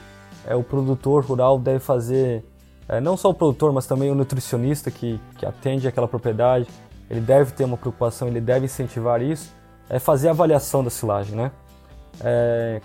é, 0.47 0.55
o 0.55 0.63
produtor 0.63 1.25
rural 1.25 1.59
deve 1.59 1.79
fazer 1.79 2.45
é, 2.89 3.01
não 3.01 3.17
só 3.17 3.31
o 3.31 3.35
produtor, 3.35 3.73
mas 3.73 3.87
também 3.87 4.11
o 4.11 4.15
nutricionista 4.15 4.91
que, 4.91 5.21
que 5.39 5.47
atende 5.47 5.87
aquela 5.89 6.09
propriedade, 6.09 6.67
ele 7.09 7.21
deve 7.21 7.53
ter 7.53 7.65
uma 7.65 7.77
preocupação, 7.77 8.29
ele 8.29 8.41
deve 8.41 8.67
incentivar 8.67 9.21
isso, 9.23 9.53
é 9.89 9.99
fazer 9.99 10.29
a 10.29 10.31
avaliação 10.31 10.83
da 10.83 10.91
silagem, 10.91 11.37
né? 11.37 11.51
É, 12.23 12.81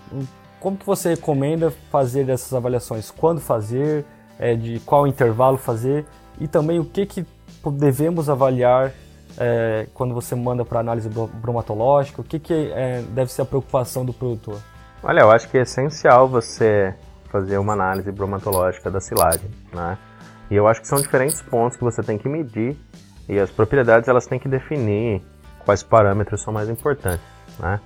como 0.60 0.76
que 0.76 0.84
você 0.84 1.10
recomenda 1.10 1.72
fazer 1.90 2.28
essas 2.28 2.52
avaliações? 2.52 3.10
Quando 3.10 3.40
fazer? 3.40 4.04
É, 4.38 4.54
de 4.54 4.78
qual 4.80 5.06
intervalo 5.06 5.56
fazer? 5.56 6.06
E 6.40 6.46
também 6.46 6.78
o 6.78 6.84
que, 6.84 7.06
que 7.06 7.26
devemos 7.72 8.30
avaliar 8.30 8.92
é, 9.36 9.86
quando 9.94 10.14
você 10.14 10.34
manda 10.34 10.64
para 10.64 10.78
análise 10.78 11.08
bromatológica? 11.08 12.20
O 12.20 12.24
que, 12.24 12.38
que 12.38 12.70
é, 12.72 13.02
deve 13.10 13.32
ser 13.32 13.42
a 13.42 13.44
preocupação 13.44 14.04
do 14.04 14.12
produtor? 14.12 14.60
Olha, 15.02 15.20
eu 15.20 15.30
acho 15.30 15.48
que 15.48 15.58
é 15.58 15.62
essencial 15.62 16.28
você 16.28 16.94
fazer 17.30 17.58
uma 17.58 17.72
análise 17.72 18.10
bromatológica 18.10 18.90
da 18.90 19.00
silagem, 19.00 19.50
né? 19.72 19.98
E 20.50 20.56
eu 20.56 20.66
acho 20.66 20.80
que 20.80 20.88
são 20.88 21.00
diferentes 21.00 21.40
pontos 21.42 21.76
que 21.76 21.84
você 21.84 22.02
tem 22.02 22.16
que 22.16 22.28
medir 22.28 22.76
e 23.28 23.38
as 23.38 23.50
propriedades 23.50 24.08
elas 24.08 24.26
têm 24.26 24.38
que 24.38 24.48
definir 24.48 25.22
quais 25.64 25.82
parâmetros 25.82 26.42
são 26.42 26.52
mais 26.52 26.68
importantes, 26.68 27.24
né? 27.58 27.80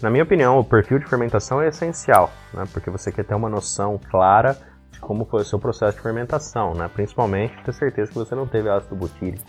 Na 0.00 0.10
minha 0.10 0.24
opinião, 0.24 0.58
o 0.58 0.64
perfil 0.64 0.98
de 0.98 1.06
fermentação 1.06 1.62
é 1.62 1.68
essencial, 1.68 2.30
né? 2.52 2.64
Porque 2.72 2.90
você 2.90 3.12
quer 3.12 3.24
ter 3.24 3.34
uma 3.34 3.48
noção 3.48 4.00
clara 4.10 4.56
de 4.90 4.98
como 4.98 5.24
foi 5.24 5.42
o 5.42 5.44
seu 5.44 5.58
processo 5.58 5.96
de 5.96 6.02
fermentação, 6.02 6.74
né? 6.74 6.90
Principalmente 6.92 7.62
ter 7.62 7.72
certeza 7.72 8.10
que 8.10 8.18
você 8.18 8.34
não 8.34 8.46
teve 8.46 8.68
ácido 8.68 8.96
butírico. 8.96 9.44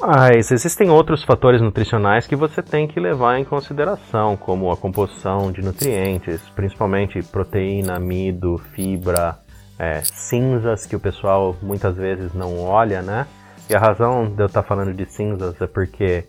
Mas 0.00 0.50
existem 0.50 0.90
outros 0.90 1.22
fatores 1.22 1.60
nutricionais 1.60 2.26
que 2.26 2.34
você 2.34 2.62
tem 2.62 2.88
que 2.88 2.98
levar 2.98 3.38
em 3.38 3.44
consideração, 3.44 4.36
como 4.36 4.70
a 4.70 4.76
composição 4.76 5.52
de 5.52 5.62
nutrientes, 5.62 6.40
principalmente 6.56 7.22
proteína, 7.22 7.96
amido, 7.96 8.58
fibra, 8.74 9.36
é, 9.78 10.00
cinzas, 10.02 10.86
que 10.86 10.96
o 10.96 11.00
pessoal 11.00 11.56
muitas 11.62 11.96
vezes 11.96 12.32
não 12.32 12.58
olha, 12.60 13.02
né? 13.02 13.26
E 13.68 13.74
a 13.74 13.78
razão 13.78 14.24
de 14.24 14.42
eu 14.42 14.46
estar 14.46 14.62
falando 14.62 14.92
de 14.92 15.06
cinzas 15.06 15.60
é 15.60 15.66
porque 15.66 16.24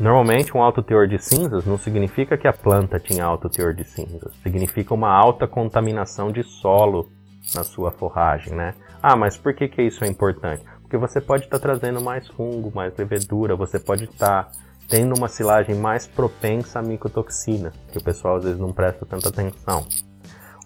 normalmente 0.00 0.56
um 0.56 0.62
alto 0.62 0.82
teor 0.82 1.06
de 1.06 1.18
cinzas 1.18 1.64
não 1.66 1.78
significa 1.78 2.36
que 2.36 2.48
a 2.48 2.52
planta 2.52 2.98
tinha 2.98 3.24
alto 3.24 3.48
teor 3.48 3.74
de 3.74 3.84
cinzas, 3.84 4.32
significa 4.42 4.94
uma 4.94 5.10
alta 5.10 5.46
contaminação 5.46 6.32
de 6.32 6.42
solo 6.42 7.10
na 7.54 7.64
sua 7.64 7.90
forragem, 7.90 8.54
né? 8.54 8.74
Ah, 9.02 9.16
mas 9.16 9.36
por 9.36 9.54
que, 9.54 9.68
que 9.68 9.82
isso 9.82 10.04
é 10.04 10.08
importante? 10.08 10.62
Porque 10.88 10.96
você 10.96 11.20
pode 11.20 11.44
estar 11.44 11.58
tá 11.58 11.62
trazendo 11.62 12.00
mais 12.00 12.26
fungo, 12.28 12.72
mais 12.74 12.96
levedura, 12.96 13.54
você 13.54 13.78
pode 13.78 14.04
estar 14.04 14.44
tá 14.44 14.50
tendo 14.88 15.14
uma 15.14 15.28
silagem 15.28 15.74
mais 15.74 16.06
propensa 16.06 16.78
à 16.78 16.82
micotoxina, 16.82 17.74
que 17.92 17.98
o 17.98 18.02
pessoal 18.02 18.36
às 18.36 18.44
vezes 18.44 18.58
não 18.58 18.72
presta 18.72 19.04
tanta 19.04 19.28
atenção. 19.28 19.86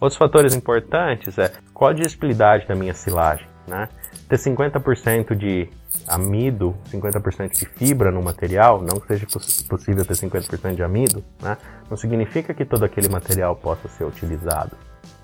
Outros 0.00 0.16
fatores 0.16 0.54
importantes 0.54 1.36
é 1.38 1.52
qual 1.74 1.90
a 1.90 1.92
digestibilidade 1.92 2.68
da 2.68 2.74
minha 2.76 2.94
silagem, 2.94 3.48
né? 3.66 3.88
Ter 4.28 4.36
50% 4.36 5.34
de 5.34 5.68
amido, 6.06 6.76
50% 6.92 7.58
de 7.58 7.66
fibra 7.66 8.12
no 8.12 8.22
material, 8.22 8.80
não 8.80 9.00
que 9.00 9.08
seja 9.08 9.26
possível 9.68 10.04
ter 10.04 10.14
50% 10.14 10.76
de 10.76 10.84
amido, 10.84 11.24
né? 11.42 11.58
Não 11.90 11.96
significa 11.96 12.54
que 12.54 12.64
todo 12.64 12.84
aquele 12.84 13.08
material 13.08 13.56
possa 13.56 13.88
ser 13.88 14.04
utilizado. 14.04 14.76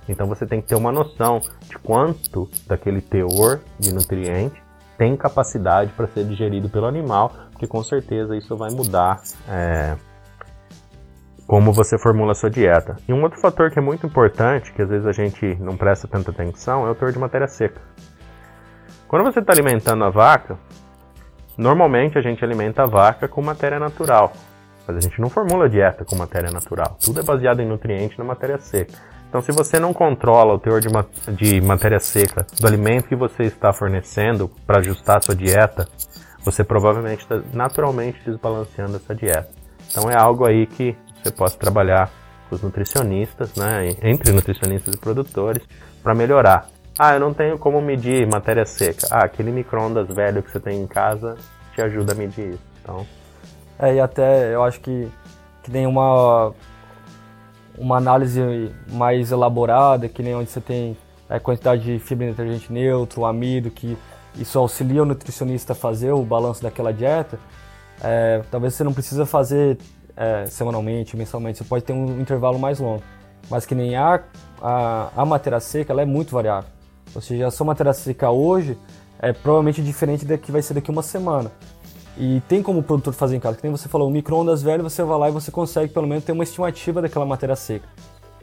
Então 0.09 0.27
você 0.27 0.45
tem 0.45 0.61
que 0.61 0.67
ter 0.67 0.75
uma 0.75 0.91
noção 0.91 1.41
de 1.69 1.79
quanto 1.79 2.51
daquele 2.67 3.01
teor 3.01 3.61
de 3.79 3.95
nutriente 3.95 4.67
tem 4.99 5.17
capacidade 5.17 5.93
para 5.93 6.09
ser 6.09 6.25
digerido 6.25 6.69
pelo 6.69 6.87
animal, 6.87 7.33
porque 7.53 7.67
com 7.67 7.83
certeza 7.85 8.37
isso 8.37 8.57
vai 8.57 8.71
mudar 8.71 9.23
é, 9.49 9.97
como 11.47 11.73
você 11.73 11.97
formula 11.97 12.33
a 12.33 12.35
sua 12.35 12.51
dieta. 12.51 12.97
E 13.09 13.13
um 13.13 13.23
outro 13.23 13.41
fator 13.41 13.71
que 13.71 13.79
é 13.79 13.83
muito 13.83 14.05
importante, 14.05 14.73
que 14.73 14.83
às 14.83 14.89
vezes 14.89 15.07
a 15.07 15.13
gente 15.13 15.55
não 15.61 15.77
presta 15.77 16.09
tanta 16.09 16.33
atenção, 16.33 16.87
é 16.87 16.91
o 16.91 16.95
teor 16.95 17.13
de 17.13 17.19
matéria 17.19 17.47
seca. 17.47 17.81
Quando 19.07 19.25
você 19.25 19.39
está 19.39 19.53
alimentando 19.53 20.05
a 20.05 20.11
vaca, 20.11 20.59
normalmente 21.57 22.19
a 22.19 22.21
gente 22.21 22.45
alimenta 22.45 22.83
a 22.83 22.87
vaca 22.87 23.29
com 23.29 23.41
matéria 23.41 23.79
natural, 23.79 24.33
mas 24.87 24.97
a 24.97 25.01
gente 25.01 25.21
não 25.21 25.31
formula 25.31 25.69
dieta 25.69 26.05
com 26.05 26.17
matéria 26.17 26.51
natural. 26.51 26.99
Tudo 27.03 27.21
é 27.21 27.23
baseado 27.23 27.61
em 27.61 27.67
nutrientes 27.67 28.19
na 28.19 28.25
matéria 28.25 28.59
seca. 28.59 28.99
Então, 29.29 29.43
se 29.43 29.53
você 29.53 29.79
não 29.79 29.93
controla 29.93 30.55
o 30.55 30.59
teor 30.59 30.81
de, 30.81 30.89
ma 30.89 31.05
de 31.29 31.61
matéria 31.61 32.01
seca 32.01 32.47
do 32.59 32.67
alimento 32.67 33.09
que 33.09 33.17
você 33.17 33.43
está 33.43 33.73
fornecendo 33.73 34.51
para 34.67 34.79
ajustar 34.79 35.19
a 35.19 35.21
sua 35.21 35.35
dieta, 35.35 35.87
você 36.43 36.65
provavelmente 36.65 37.21
está 37.21 37.43
naturalmente 37.53 38.19
desbalanceando 38.25 38.97
essa 38.97 39.15
dieta. 39.15 39.51
Então, 39.91 40.11
é 40.11 40.17
algo 40.17 40.47
aí 40.47 40.67
que 40.67 40.97
você 41.23 41.31
pode 41.31 41.59
trabalhar 41.59 42.11
com 42.49 42.55
os 42.55 42.63
nutricionistas, 42.63 43.55
né, 43.55 43.95
entre 44.03 44.33
nutricionistas 44.33 44.95
e 44.95 44.99
produtores, 44.99 45.63
para 46.03 46.15
melhorar. 46.15 46.67
Ah, 46.99 47.15
eu 47.15 47.21
não 47.21 47.35
tenho 47.35 47.59
como 47.59 47.83
medir 47.83 48.27
matéria 48.27 48.65
seca. 48.65 49.07
Ah, 49.11 49.25
aquele 49.27 49.53
micro-ondas 49.53 50.09
velho 50.09 50.43
que 50.43 50.51
você 50.51 50.59
tem 50.59 50.81
em 50.81 50.87
casa 50.87 51.37
te 51.75 51.83
ajuda 51.83 52.13
a 52.13 52.17
medir 52.17 52.55
isso. 52.55 52.65
Então... 52.83 53.07
É, 53.79 53.95
e 53.95 54.01
até 54.01 54.53
eu 54.53 54.65
acho 54.65 54.81
que, 54.81 55.09
que 55.63 55.71
tem 55.71 55.87
uma 55.87 56.53
uma 57.79 57.97
análise 57.97 58.71
mais 58.91 59.31
elaborada, 59.31 60.09
que 60.09 60.23
nem 60.23 60.35
onde 60.35 60.51
você 60.51 60.61
tem 60.61 60.97
a 61.29 61.39
quantidade 61.39 61.83
de 61.83 61.99
fibra 61.99 62.27
em 62.27 62.31
detergente 62.31 62.73
neutro, 62.73 63.25
amido, 63.25 63.71
que 63.71 63.97
isso 64.37 64.59
auxilia 64.59 65.03
o 65.03 65.07
nutricionista 65.07 65.73
a 65.73 65.77
fazer 65.77 66.13
o 66.13 66.23
balanço 66.23 66.63
daquela 66.63 66.93
dieta, 66.93 67.39
é, 68.03 68.43
talvez 68.51 68.75
você 68.75 68.85
não 68.85 68.93
precisa 68.93 69.27
fazer 69.27 69.79
é, 70.17 70.47
semanalmente, 70.47 71.17
mensalmente, 71.17 71.59
você 71.59 71.65
pode 71.65 71.85
ter 71.85 71.93
um 71.93 72.21
intervalo 72.21 72.59
mais 72.59 72.79
longo. 72.79 73.03
Mas 73.51 73.65
que 73.65 73.75
nem 73.75 73.97
a, 73.97 74.21
a, 74.61 75.11
a 75.17 75.25
matéria 75.25 75.61
seca, 75.61 75.93
ela 75.93 76.03
é 76.03 76.05
muito 76.05 76.33
variável. 76.33 76.69
Ou 77.15 77.21
seja, 77.21 77.47
a 77.47 77.51
sua 77.51 77.67
matéria 77.67 77.93
seca 77.93 78.31
hoje 78.31 78.77
é 79.21 79.33
provavelmente 79.33 79.83
diferente 79.83 80.25
da 80.25 80.37
que 80.37 80.53
vai 80.53 80.63
ser 80.63 80.75
daqui 80.75 80.91
uma 80.91 81.03
semana. 81.03 81.51
E 82.19 82.41
tem 82.49 82.63
como 82.63 82.81
o 82.81 82.83
produtor 82.83 83.15
fazer 83.15 83.37
em 83.37 83.41
casa, 83.41 83.57
que 83.57 83.63
nem 83.63 83.71
você 83.71 83.89
falou, 83.89 84.09
o 84.09 84.11
micro-ondas 84.11 84.61
velho, 84.61 84.83
você 84.83 85.05
vai 85.05 85.17
lá 85.17 85.29
e 85.29 85.33
você 85.33 85.53
consegue 85.53 85.93
pelo 85.93 86.07
menos 86.07 86.25
ter 86.25 86.33
uma 86.33 86.43
estimativa 86.43 87.01
daquela 87.01 87.25
matéria 87.25 87.55
seca. 87.55 87.89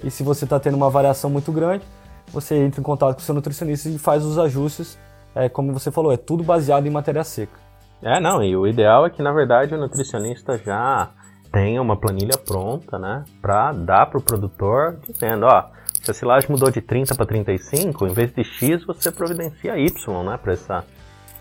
E 0.02 0.10
se 0.10 0.24
você 0.24 0.46
está 0.46 0.58
tendo 0.58 0.78
uma 0.78 0.90
variação 0.90 1.30
muito 1.30 1.52
grande, 1.52 1.84
você 2.32 2.56
entra 2.56 2.80
em 2.80 2.84
contato 2.84 3.16
com 3.16 3.22
o 3.22 3.24
seu 3.24 3.36
nutricionista 3.36 3.90
e 3.90 3.98
faz 3.98 4.24
os 4.24 4.40
ajustes, 4.40 4.98
é, 5.36 5.50
como 5.50 5.74
você 5.74 5.92
falou, 5.92 6.14
é 6.14 6.18
tudo 6.18 6.42
baseado 6.42 6.88
em 6.88 6.90
matéria 6.90 7.24
seca. 7.26 7.60
É, 8.02 8.18
não, 8.22 8.42
e 8.42 8.56
o 8.56 8.66
ideal 8.66 9.06
é 9.06 9.10
que 9.10 9.22
na 9.22 9.34
verdade 9.34 9.74
o 9.74 9.78
nutricionista 9.78 10.58
já 10.58 11.10
tenha 11.52 11.82
uma 11.82 11.98
planilha 11.98 12.38
pronta, 12.38 12.98
né, 12.98 13.26
para 13.42 13.74
dar 13.74 14.06
para 14.06 14.20
o 14.20 14.22
produtor, 14.22 15.00
dizendo, 15.06 15.48
ó, 15.48 15.66
se 16.02 16.12
a 16.12 16.14
silagem 16.14 16.50
mudou 16.50 16.72
de 16.72 16.82
30 16.82 17.14
para 17.16 17.26
35, 17.26 18.08
em 18.08 18.14
vez 18.14 18.32
de 18.32 18.44
X, 18.44 18.86
você 18.86 19.12
providencia 19.12 19.78
Y, 19.78 20.24
né, 20.24 20.38
para 20.38 20.54
essa 20.54 20.86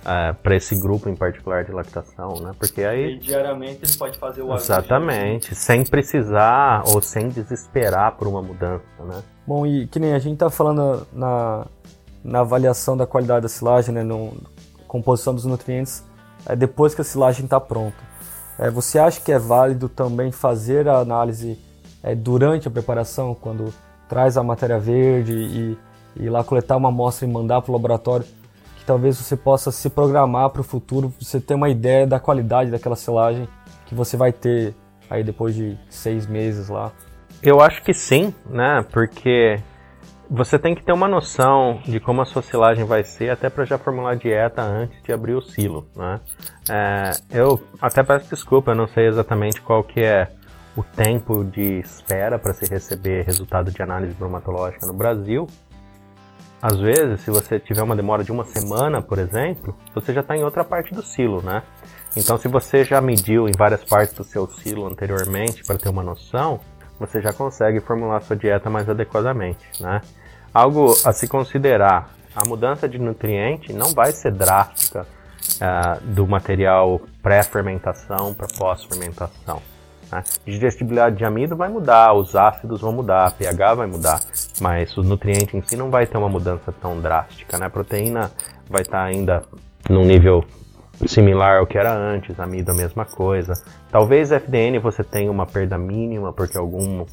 é, 0.04 0.32
para 0.34 0.56
esse 0.56 0.78
grupo 0.78 1.08
em 1.08 1.16
particular 1.16 1.64
de 1.64 1.72
lactação, 1.72 2.40
né? 2.40 2.52
Porque 2.58 2.82
aí 2.82 3.14
e 3.14 3.18
diariamente 3.18 3.80
ele 3.82 3.96
pode 3.96 4.18
fazer 4.18 4.42
o 4.42 4.54
exatamente, 4.54 5.54
sem 5.54 5.84
precisar 5.84 6.82
ou 6.86 7.00
sem 7.00 7.28
desesperar 7.28 8.16
por 8.16 8.28
uma 8.28 8.42
mudança, 8.42 8.84
né? 9.00 9.22
Bom, 9.46 9.66
e 9.66 9.86
que 9.86 9.98
nem 9.98 10.12
a 10.12 10.18
gente 10.18 10.38
tá 10.38 10.50
falando 10.50 11.06
na, 11.12 11.66
na 12.22 12.40
avaliação 12.40 12.96
da 12.96 13.06
qualidade 13.06 13.42
da 13.42 13.48
silagem, 13.48 13.94
né, 13.94 14.02
no 14.02 14.36
composição 14.86 15.34
dos 15.34 15.44
nutrientes, 15.44 16.04
é 16.46 16.54
depois 16.54 16.94
que 16.94 17.00
a 17.00 17.04
silagem 17.04 17.44
está 17.44 17.58
pronta. 17.58 17.96
É, 18.58 18.70
você 18.70 18.98
acha 18.98 19.20
que 19.20 19.32
é 19.32 19.38
válido 19.38 19.88
também 19.88 20.30
fazer 20.30 20.88
a 20.88 20.98
análise 20.98 21.58
é, 22.02 22.14
durante 22.14 22.68
a 22.68 22.70
preparação, 22.70 23.34
quando 23.34 23.72
traz 24.08 24.36
a 24.36 24.42
matéria 24.42 24.78
verde 24.78 25.32
e, 25.32 25.78
e 26.16 26.28
lá 26.28 26.44
coletar 26.44 26.76
uma 26.76 26.90
amostra 26.90 27.26
e 27.26 27.30
mandar 27.30 27.62
para 27.62 27.70
o 27.70 27.74
laboratório? 27.74 28.26
Talvez 28.86 29.16
você 29.16 29.36
possa 29.36 29.70
se 29.70 29.88
programar 29.90 30.50
para 30.50 30.60
o 30.60 30.64
futuro, 30.64 31.12
você 31.20 31.40
ter 31.40 31.54
uma 31.54 31.68
ideia 31.68 32.06
da 32.06 32.20
qualidade 32.20 32.70
daquela 32.70 32.96
silagem 32.96 33.48
que 33.86 33.94
você 33.94 34.16
vai 34.16 34.32
ter 34.32 34.74
aí 35.08 35.22
depois 35.22 35.54
de 35.54 35.78
seis 35.88 36.26
meses 36.26 36.68
lá? 36.68 36.92
Eu 37.42 37.60
acho 37.60 37.82
que 37.82 37.92
sim, 37.92 38.34
né? 38.48 38.84
Porque 38.90 39.60
você 40.30 40.58
tem 40.58 40.74
que 40.74 40.82
ter 40.82 40.92
uma 40.92 41.06
noção 41.06 41.80
de 41.84 42.00
como 42.00 42.22
a 42.22 42.24
sua 42.24 42.42
silagem 42.42 42.84
vai 42.84 43.04
ser 43.04 43.30
até 43.30 43.50
para 43.50 43.64
já 43.64 43.76
formular 43.76 44.12
a 44.12 44.14
dieta 44.14 44.62
antes 44.62 45.02
de 45.02 45.12
abrir 45.12 45.34
o 45.34 45.42
silo, 45.42 45.86
né? 45.94 46.20
É, 46.70 47.10
eu 47.30 47.60
até 47.80 48.02
peço 48.02 48.28
desculpa, 48.30 48.70
eu 48.70 48.74
não 48.74 48.86
sei 48.86 49.06
exatamente 49.06 49.60
qual 49.60 49.84
que 49.84 50.00
é 50.00 50.30
o 50.76 50.82
tempo 50.82 51.44
de 51.44 51.80
espera 51.80 52.38
para 52.38 52.52
se 52.52 52.64
receber 52.66 53.24
resultado 53.24 53.70
de 53.70 53.80
análise 53.82 54.14
bromatológica 54.14 54.86
no 54.86 54.94
Brasil, 54.94 55.46
às 56.64 56.80
vezes, 56.80 57.20
se 57.20 57.30
você 57.30 57.60
tiver 57.60 57.82
uma 57.82 57.94
demora 57.94 58.24
de 58.24 58.32
uma 58.32 58.46
semana, 58.46 59.02
por 59.02 59.18
exemplo, 59.18 59.76
você 59.94 60.14
já 60.14 60.22
está 60.22 60.34
em 60.34 60.42
outra 60.42 60.64
parte 60.64 60.94
do 60.94 61.02
silo, 61.02 61.42
né? 61.42 61.62
Então, 62.16 62.38
se 62.38 62.48
você 62.48 62.82
já 62.82 63.02
mediu 63.02 63.46
em 63.46 63.52
várias 63.52 63.84
partes 63.84 64.14
do 64.14 64.24
seu 64.24 64.46
silo 64.46 64.86
anteriormente 64.86 65.62
para 65.62 65.76
ter 65.76 65.90
uma 65.90 66.02
noção, 66.02 66.58
você 66.98 67.20
já 67.20 67.34
consegue 67.34 67.80
formular 67.80 68.22
sua 68.22 68.34
dieta 68.34 68.70
mais 68.70 68.88
adequadamente, 68.88 69.62
né? 69.78 70.00
Algo 70.54 70.94
a 71.04 71.12
se 71.12 71.28
considerar: 71.28 72.14
a 72.34 72.46
mudança 72.46 72.88
de 72.88 72.98
nutriente 72.98 73.70
não 73.70 73.92
vai 73.92 74.10
ser 74.12 74.32
drástica 74.32 75.06
uh, 75.56 76.00
do 76.14 76.26
material 76.26 76.98
pré-fermentação 77.22 78.32
para 78.32 78.48
pós-fermentação. 78.56 79.60
Né? 80.10 80.22
Digestibilidade 80.46 81.16
de 81.16 81.24
amido 81.24 81.56
vai 81.56 81.68
mudar, 81.68 82.12
os 82.14 82.34
ácidos 82.34 82.80
vão 82.80 82.92
mudar, 82.92 83.32
pH 83.32 83.74
vai 83.74 83.86
mudar, 83.86 84.20
mas 84.60 84.96
o 84.96 85.02
nutriente 85.02 85.56
em 85.56 85.62
si 85.62 85.76
não 85.76 85.90
vai 85.90 86.06
ter 86.06 86.16
uma 86.16 86.28
mudança 86.28 86.72
tão 86.72 87.00
drástica. 87.00 87.58
Né? 87.58 87.66
A 87.66 87.70
proteína 87.70 88.30
vai 88.68 88.82
estar 88.82 88.98
tá 88.98 89.04
ainda 89.04 89.42
num 89.88 90.04
nível 90.04 90.44
similar 91.06 91.58
ao 91.58 91.66
que 91.66 91.76
era 91.76 91.92
antes, 91.92 92.38
amido 92.38 92.70
a 92.70 92.74
mesma 92.74 93.04
coisa. 93.04 93.54
Talvez 93.90 94.30
FDN 94.30 94.78
você 94.78 95.02
tenha 95.02 95.30
uma 95.30 95.46
perda 95.46 95.76
mínima, 95.76 96.32
porque 96.32 96.56
algum, 96.56 97.04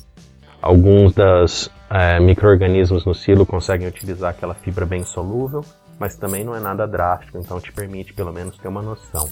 alguns 0.62 1.14
dos 1.14 1.72
é, 1.90 2.20
micro-organismos 2.20 3.06
no 3.06 3.14
silo 3.14 3.46
conseguem 3.46 3.88
utilizar 3.88 4.32
aquela 4.32 4.54
fibra 4.54 4.86
bem 4.86 5.04
solúvel, 5.04 5.64
mas 6.00 6.16
também 6.16 6.44
não 6.44 6.56
é 6.56 6.60
nada 6.60 6.88
drástico, 6.88 7.38
então 7.38 7.60
te 7.60 7.72
permite 7.72 8.14
pelo 8.14 8.32
menos 8.32 8.58
ter 8.58 8.68
uma 8.68 8.82
noção. 8.82 9.28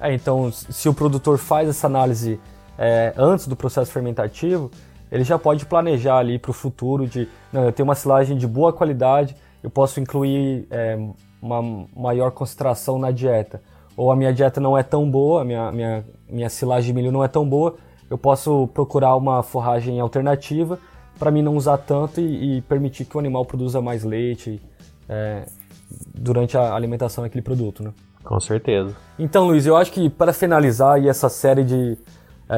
É, 0.00 0.12
então, 0.12 0.50
se 0.50 0.88
o 0.88 0.94
produtor 0.94 1.38
faz 1.38 1.68
essa 1.68 1.86
análise 1.86 2.40
é, 2.78 3.12
antes 3.16 3.46
do 3.46 3.56
processo 3.56 3.90
fermentativo, 3.92 4.70
ele 5.10 5.24
já 5.24 5.38
pode 5.38 5.66
planejar 5.66 6.18
ali 6.18 6.38
para 6.38 6.50
o 6.50 6.54
futuro 6.54 7.06
de, 7.06 7.28
não, 7.52 7.64
eu 7.64 7.72
tenho 7.72 7.86
uma 7.86 7.94
silagem 7.94 8.36
de 8.36 8.46
boa 8.46 8.72
qualidade, 8.72 9.36
eu 9.62 9.70
posso 9.70 10.00
incluir 10.00 10.66
é, 10.70 10.98
uma 11.40 11.86
maior 11.94 12.30
concentração 12.30 12.98
na 12.98 13.10
dieta. 13.10 13.62
Ou 13.96 14.10
a 14.10 14.16
minha 14.16 14.32
dieta 14.32 14.60
não 14.60 14.76
é 14.76 14.82
tão 14.82 15.10
boa, 15.10 15.42
a 15.42 15.44
minha, 15.44 15.70
minha, 15.70 16.04
minha 16.28 16.48
silagem 16.48 16.88
de 16.88 16.92
milho 16.94 17.12
não 17.12 17.22
é 17.22 17.28
tão 17.28 17.46
boa, 17.46 17.76
eu 18.08 18.16
posso 18.16 18.68
procurar 18.68 19.14
uma 19.16 19.42
forragem 19.42 20.00
alternativa 20.00 20.78
para 21.18 21.30
mim 21.30 21.42
não 21.42 21.56
usar 21.56 21.78
tanto 21.78 22.20
e, 22.20 22.56
e, 22.56 22.60
permitir 22.62 23.04
que 23.04 23.16
o 23.16 23.20
animal 23.20 23.44
produza 23.44 23.80
mais 23.80 24.02
leite 24.02 24.60
é, 25.08 25.44
durante 26.14 26.56
a 26.56 26.74
alimentação 26.74 27.22
daquele 27.22 27.42
produto, 27.42 27.82
né? 27.82 27.92
Com 28.24 28.40
certeza. 28.40 28.96
Então, 29.18 29.46
Luiz, 29.46 29.66
eu 29.66 29.76
acho 29.76 29.92
que 29.92 30.08
para 30.08 30.32
finalizar 30.32 31.04
essa 31.04 31.28
série 31.28 31.64
de 31.64 31.98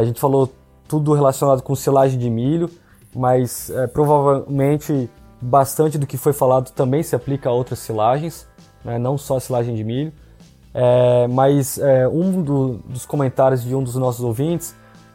a 0.01 0.05
gente 0.05 0.21
falou 0.21 0.53
tudo 0.89 1.13
relacionado 1.15 1.63
com 1.63 1.75
silagem 1.75 2.19
de 2.19 2.29
milho, 2.29 2.69
mas 3.15 3.71
é, 3.71 3.87
provavelmente 3.87 5.09
bastante 5.41 5.97
do 5.99 6.07
que 6.07 6.17
foi 6.17 6.33
falado 6.33 6.71
também 6.73 7.03
se 7.03 7.15
aplica 7.15 7.49
a 7.49 7.53
outras 7.53 7.79
silagens, 7.79 8.47
né? 8.85 8.99
não 8.99 9.17
só 9.17 9.37
a 9.37 9.41
silagem 9.41 9.75
de 9.75 9.85
milho. 9.85 10.13
É, 10.73 11.29
mas 11.29 11.79
é, 11.79 12.09
um 12.09 12.43
do, 12.43 12.79
dos 12.79 13.07
comentários 13.07 13.63
de 13.63 13.73
um 13.73 13.85
dos 13.85 13.95
nossos 13.95 14.25
ouvintes 14.25 14.75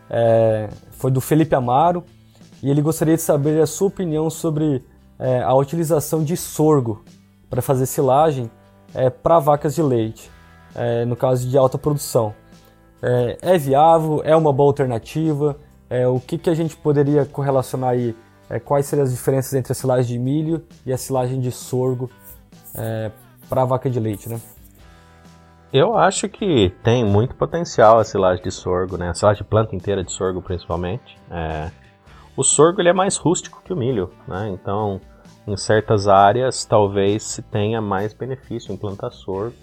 é, 0.09 0.69
foi 0.91 1.11
do 1.11 1.19
Felipe 1.19 1.53
Amaro 1.53 2.03
e 2.63 2.69
ele 2.69 2.81
gostaria 2.81 3.17
de 3.17 3.21
saber 3.21 3.61
a 3.61 3.67
sua 3.67 3.89
opinião 3.89 4.29
sobre 4.29 4.81
é, 5.19 5.41
a 5.41 5.53
utilização 5.53 6.23
de 6.23 6.37
sorgo 6.37 7.03
para 7.49 7.61
fazer 7.61 7.85
silagem 7.85 8.49
é, 8.95 9.09
para 9.09 9.39
vacas 9.39 9.75
de 9.75 9.81
leite, 9.81 10.31
no 11.07 11.15
caso 11.15 11.49
de 11.49 11.57
alta 11.57 11.77
produção 11.77 12.33
é, 13.01 13.37
é 13.41 13.57
viável, 13.57 14.21
é 14.23 14.35
uma 14.35 14.51
boa 14.51 14.69
alternativa, 14.69 15.57
é, 15.89 16.07
o 16.07 16.19
que, 16.19 16.37
que 16.37 16.49
a 16.49 16.53
gente 16.53 16.75
poderia 16.75 17.25
correlacionar 17.25 17.91
aí, 17.91 18.15
é, 18.49 18.59
quais 18.59 18.85
seriam 18.85 19.03
as 19.03 19.11
diferenças 19.11 19.53
entre 19.53 19.71
a 19.71 19.75
silagem 19.75 20.17
de 20.17 20.19
milho 20.19 20.63
e 20.85 20.93
a 20.93 20.97
silagem 20.97 21.39
de 21.39 21.51
sorgo 21.51 22.09
é, 22.75 23.11
para 23.49 23.65
vaca 23.65 23.89
de 23.89 23.99
leite, 23.99 24.29
né? 24.29 24.39
Eu 25.71 25.95
acho 25.95 26.27
que 26.27 26.73
tem 26.83 27.05
muito 27.05 27.35
potencial 27.35 27.99
a 27.99 28.03
silagem 28.03 28.43
de 28.43 28.51
sorgo, 28.51 28.97
né? 28.97 29.09
A 29.09 29.13
silagem 29.13 29.43
de 29.43 29.49
planta 29.49 29.75
inteira 29.75 30.03
de 30.03 30.11
sorgo, 30.11 30.41
principalmente. 30.41 31.15
É... 31.29 31.69
O 32.35 32.43
sorgo 32.43 32.81
ele 32.81 32.89
é 32.89 32.93
mais 32.93 33.17
rústico 33.17 33.61
que 33.63 33.71
o 33.71 33.75
milho, 33.75 34.11
né? 34.27 34.49
Então, 34.49 34.99
em 35.47 35.55
certas 35.55 36.07
áreas, 36.07 36.65
talvez 36.65 37.23
se 37.23 37.43
tenha 37.43 37.79
mais 37.81 38.13
benefício 38.13 38.73
em 38.73 38.77
plantar 38.77 39.11
sorgo 39.11 39.55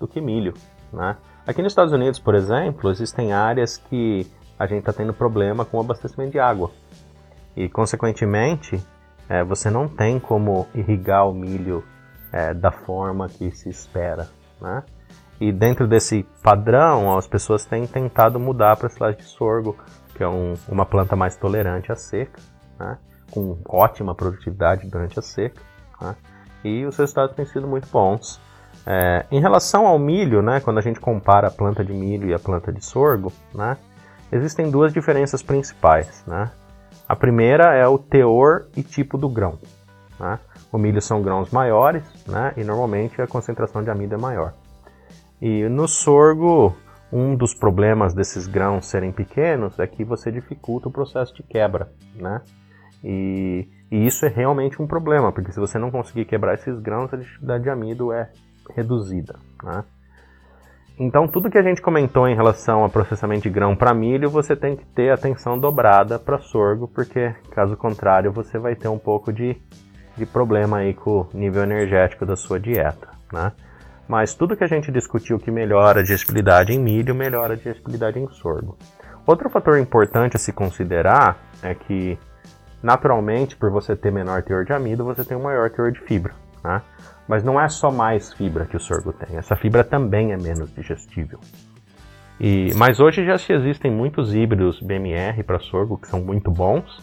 do 0.00 0.08
que 0.08 0.20
milho, 0.20 0.54
né? 0.92 1.16
Aqui 1.46 1.60
nos 1.60 1.72
Estados 1.72 1.92
Unidos, 1.92 2.18
por 2.18 2.34
exemplo, 2.34 2.90
existem 2.90 3.34
áreas 3.34 3.76
que 3.76 4.26
a 4.58 4.66
gente 4.66 4.78
está 4.78 4.94
tendo 4.94 5.12
problema 5.12 5.62
com 5.62 5.76
o 5.76 5.80
abastecimento 5.80 6.32
de 6.32 6.38
água. 6.38 6.70
E, 7.54 7.68
consequentemente, 7.68 8.82
é, 9.28 9.44
você 9.44 9.68
não 9.68 9.86
tem 9.86 10.18
como 10.18 10.66
irrigar 10.74 11.28
o 11.28 11.34
milho 11.34 11.84
é, 12.32 12.54
da 12.54 12.72
forma 12.72 13.28
que 13.28 13.50
se 13.50 13.68
espera. 13.68 14.26
Né? 14.58 14.82
E 15.38 15.52
dentro 15.52 15.86
desse 15.86 16.22
padrão, 16.42 17.14
as 17.16 17.26
pessoas 17.26 17.66
têm 17.66 17.86
tentado 17.86 18.40
mudar 18.40 18.78
para 18.78 18.86
a 18.86 18.90
silagem 18.90 19.18
de 19.18 19.26
sorgo, 19.26 19.76
que 20.14 20.22
é 20.22 20.28
um, 20.28 20.54
uma 20.66 20.86
planta 20.86 21.14
mais 21.14 21.36
tolerante 21.36 21.92
à 21.92 21.96
seca, 21.96 22.40
né? 22.78 22.96
com 23.30 23.58
ótima 23.68 24.14
produtividade 24.14 24.86
durante 24.88 25.18
a 25.18 25.22
seca. 25.22 25.60
Né? 26.00 26.16
E 26.64 26.86
os 26.86 26.96
resultados 26.96 27.36
têm 27.36 27.44
sido 27.44 27.66
muito 27.66 27.86
bons. 27.90 28.40
É, 28.86 29.24
em 29.30 29.40
relação 29.40 29.86
ao 29.86 29.98
milho, 29.98 30.42
né, 30.42 30.60
quando 30.60 30.78
a 30.78 30.82
gente 30.82 31.00
compara 31.00 31.48
a 31.48 31.50
planta 31.50 31.84
de 31.84 31.92
milho 31.92 32.28
e 32.28 32.34
a 32.34 32.38
planta 32.38 32.72
de 32.72 32.84
sorgo, 32.84 33.32
né, 33.54 33.78
existem 34.30 34.70
duas 34.70 34.92
diferenças 34.92 35.42
principais. 35.42 36.24
Né? 36.26 36.50
A 37.08 37.16
primeira 37.16 37.74
é 37.74 37.86
o 37.86 37.98
teor 37.98 38.66
e 38.76 38.82
tipo 38.82 39.16
do 39.16 39.28
grão. 39.28 39.58
Né? 40.20 40.38
O 40.70 40.78
milho 40.78 41.00
são 41.00 41.22
grãos 41.22 41.50
maiores 41.50 42.04
né, 42.26 42.52
e 42.56 42.64
normalmente 42.64 43.20
a 43.22 43.26
concentração 43.26 43.82
de 43.82 43.90
amido 43.90 44.14
é 44.14 44.18
maior. 44.18 44.52
E 45.40 45.68
no 45.68 45.88
sorgo, 45.88 46.76
um 47.12 47.34
dos 47.34 47.54
problemas 47.54 48.14
desses 48.14 48.46
grãos 48.46 48.86
serem 48.86 49.12
pequenos 49.12 49.78
é 49.78 49.86
que 49.86 50.04
você 50.04 50.30
dificulta 50.30 50.88
o 50.88 50.92
processo 50.92 51.34
de 51.34 51.42
quebra. 51.42 51.90
Né? 52.14 52.42
E, 53.02 53.68
e 53.90 54.06
isso 54.06 54.24
é 54.26 54.28
realmente 54.28 54.80
um 54.80 54.86
problema, 54.86 55.32
porque 55.32 55.52
se 55.52 55.60
você 55.60 55.78
não 55.78 55.90
conseguir 55.90 56.24
quebrar 56.24 56.54
esses 56.54 56.78
grãos, 56.80 57.12
a 57.12 57.16
dificuldade 57.16 57.64
de 57.64 57.70
amido 57.70 58.12
é 58.12 58.30
reduzida. 58.74 59.36
Né? 59.62 59.84
Então, 60.98 61.26
tudo 61.26 61.50
que 61.50 61.58
a 61.58 61.62
gente 61.62 61.82
comentou 61.82 62.28
em 62.28 62.36
relação 62.36 62.82
ao 62.84 62.88
processamento 62.88 63.42
de 63.42 63.50
grão 63.50 63.74
para 63.74 63.92
milho, 63.92 64.30
você 64.30 64.54
tem 64.54 64.76
que 64.76 64.86
ter 64.86 65.10
atenção 65.10 65.58
dobrada 65.58 66.20
para 66.20 66.38
sorgo, 66.38 66.86
porque 66.86 67.34
caso 67.50 67.76
contrário, 67.76 68.30
você 68.30 68.58
vai 68.58 68.76
ter 68.76 68.86
um 68.86 68.98
pouco 68.98 69.32
de, 69.32 69.56
de 70.16 70.24
problema 70.24 70.78
aí 70.78 70.94
com 70.94 71.22
o 71.22 71.28
nível 71.34 71.64
energético 71.64 72.24
da 72.24 72.36
sua 72.36 72.60
dieta. 72.60 73.08
Né? 73.32 73.50
Mas 74.06 74.34
tudo 74.34 74.56
que 74.56 74.62
a 74.62 74.68
gente 74.68 74.92
discutiu 74.92 75.36
que 75.38 75.50
melhora 75.50 75.98
a 75.98 76.02
digestibilidade 76.02 76.72
em 76.72 76.78
milho, 76.78 77.14
melhora 77.14 77.54
a 77.54 77.56
digestibilidade 77.56 78.20
em 78.20 78.28
sorgo. 78.28 78.78
Outro 79.26 79.50
fator 79.50 79.78
importante 79.78 80.36
a 80.36 80.38
se 80.38 80.52
considerar 80.52 81.38
é 81.60 81.74
que, 81.74 82.16
naturalmente, 82.80 83.56
por 83.56 83.70
você 83.70 83.96
ter 83.96 84.12
menor 84.12 84.42
teor 84.42 84.64
de 84.64 84.72
amido, 84.72 85.02
você 85.02 85.24
tem 85.24 85.36
um 85.36 85.42
maior 85.42 85.70
teor 85.70 85.90
de 85.90 86.00
fibra. 86.00 86.34
Né? 86.64 86.80
Mas 87.28 87.44
não 87.44 87.60
é 87.60 87.68
só 87.68 87.90
mais 87.90 88.32
fibra 88.32 88.64
que 88.64 88.76
o 88.76 88.80
sorgo 88.80 89.12
tem, 89.12 89.36
essa 89.36 89.54
fibra 89.54 89.84
também 89.84 90.32
é 90.32 90.36
menos 90.36 90.74
digestível. 90.74 91.38
E, 92.40 92.72
mas 92.74 92.98
hoje 92.98 93.24
já 93.24 93.38
se 93.38 93.52
existem 93.52 93.90
muitos 93.90 94.34
híbridos 94.34 94.80
BMR 94.80 95.42
para 95.44 95.60
sorgo 95.60 95.98
que 95.98 96.08
são 96.08 96.20
muito 96.20 96.50
bons, 96.50 97.00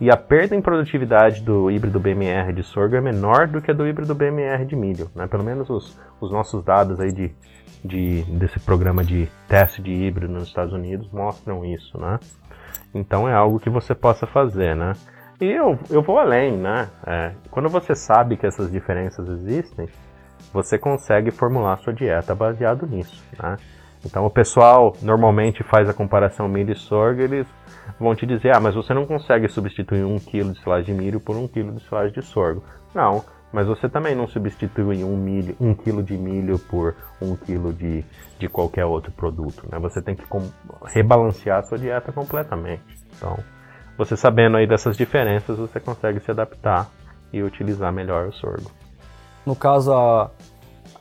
e 0.00 0.10
a 0.10 0.16
perda 0.16 0.56
em 0.56 0.60
produtividade 0.60 1.40
do 1.40 1.70
híbrido 1.70 2.00
BMR 2.00 2.52
de 2.52 2.62
sorgo 2.64 2.96
é 2.96 3.00
menor 3.00 3.46
do 3.46 3.62
que 3.62 3.70
a 3.70 3.74
do 3.74 3.86
híbrido 3.86 4.14
BMR 4.14 4.64
de 4.66 4.74
milho. 4.74 5.08
Né? 5.14 5.26
Pelo 5.28 5.44
menos 5.44 5.70
os, 5.70 5.98
os 6.20 6.32
nossos 6.32 6.64
dados 6.64 6.98
aí 6.98 7.12
de, 7.12 7.32
de, 7.84 8.22
desse 8.24 8.58
programa 8.58 9.04
de 9.04 9.28
teste 9.48 9.80
de 9.80 9.92
híbrido 9.92 10.32
nos 10.32 10.48
Estados 10.48 10.72
Unidos 10.72 11.08
mostram 11.12 11.64
isso. 11.64 11.96
Né? 11.98 12.18
Então 12.92 13.28
é 13.28 13.34
algo 13.34 13.60
que 13.60 13.70
você 13.70 13.94
possa 13.94 14.26
fazer. 14.26 14.74
Né? 14.74 14.94
E 15.40 15.46
eu, 15.46 15.78
eu 15.90 16.02
vou 16.02 16.18
além. 16.18 16.56
Né? 16.56 16.88
É, 17.06 17.32
quando 17.50 17.68
você 17.68 17.94
sabe 17.94 18.36
que 18.36 18.46
essas 18.46 18.70
diferenças 18.70 19.28
existem, 19.28 19.88
você 20.52 20.78
consegue 20.78 21.30
formular 21.30 21.78
sua 21.78 21.92
dieta 21.92 22.34
baseado 22.34 22.86
nisso. 22.86 23.22
Né? 23.42 23.56
Então 24.04 24.24
o 24.26 24.30
pessoal 24.30 24.94
normalmente 25.02 25.62
faz 25.62 25.88
a 25.88 25.94
comparação 25.94 26.46
milho 26.46 26.72
e 26.72 26.76
sorgo, 26.76 27.22
eles 27.22 27.46
vão 27.98 28.14
te 28.14 28.26
dizer, 28.26 28.54
ah, 28.54 28.60
mas 28.60 28.74
você 28.74 28.92
não 28.92 29.06
consegue 29.06 29.48
substituir 29.48 30.04
um 30.04 30.18
quilo 30.18 30.52
de 30.52 30.60
silagem 30.60 30.94
de 30.94 31.02
milho 31.02 31.20
por 31.20 31.36
um 31.36 31.48
quilo 31.48 31.72
de 31.72 31.82
silagem 31.82 32.12
de 32.12 32.22
sorgo. 32.22 32.62
Não, 32.94 33.24
mas 33.52 33.66
você 33.66 33.88
também 33.88 34.14
não 34.14 34.26
substitui 34.26 35.02
um, 35.04 35.16
milho, 35.16 35.56
um 35.60 35.74
quilo 35.74 36.02
de 36.02 36.16
milho 36.16 36.58
por 36.58 36.94
um 37.22 37.34
quilo 37.36 37.72
de, 37.72 38.04
de 38.38 38.48
qualquer 38.48 38.84
outro 38.84 39.10
produto. 39.12 39.66
Né? 39.70 39.78
Você 39.78 40.02
tem 40.02 40.14
que 40.14 40.24
rebalancear 40.86 41.60
a 41.60 41.62
sua 41.62 41.78
dieta 41.78 42.12
completamente. 42.12 42.82
Então, 43.16 43.38
você 43.96 44.16
sabendo 44.16 44.56
aí 44.56 44.66
dessas 44.66 44.96
diferenças, 44.96 45.56
você 45.56 45.78
consegue 45.78 46.20
se 46.20 46.30
adaptar 46.30 46.90
e 47.32 47.42
utilizar 47.42 47.92
melhor 47.92 48.28
o 48.28 48.32
sorgo. 48.32 48.70
No 49.44 49.54
caso, 49.54 49.92
a, 49.92 50.30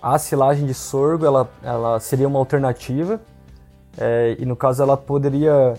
a 0.01 0.17
silagem 0.17 0.65
de 0.65 0.73
sorgo 0.73 1.25
ela, 1.25 1.49
ela 1.63 1.99
seria 1.99 2.27
uma 2.27 2.39
alternativa 2.39 3.19
é, 3.97 4.36
e 4.39 4.45
no 4.45 4.56
caso 4.56 4.82
ela 4.82 4.97
poderia 4.97 5.73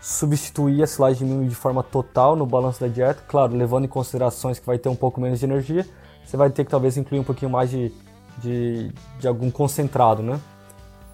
substituir 0.00 0.82
a 0.82 0.86
silagem 0.86 1.28
de 1.28 1.34
milho 1.34 1.48
de 1.48 1.54
forma 1.54 1.82
total 1.82 2.34
no 2.34 2.46
balanço 2.46 2.80
da 2.80 2.88
dieta, 2.88 3.22
claro, 3.28 3.54
levando 3.54 3.84
em 3.84 3.88
considerações 3.88 4.58
que 4.58 4.66
vai 4.66 4.78
ter 4.78 4.88
um 4.88 4.96
pouco 4.96 5.20
menos 5.20 5.38
de 5.38 5.44
energia, 5.44 5.86
você 6.24 6.36
vai 6.36 6.48
ter 6.48 6.64
que 6.64 6.70
talvez 6.70 6.96
incluir 6.96 7.20
um 7.20 7.24
pouquinho 7.24 7.50
mais 7.50 7.70
de, 7.70 7.92
de, 8.38 8.92
de 9.18 9.28
algum 9.28 9.50
concentrado, 9.50 10.22
né? 10.22 10.40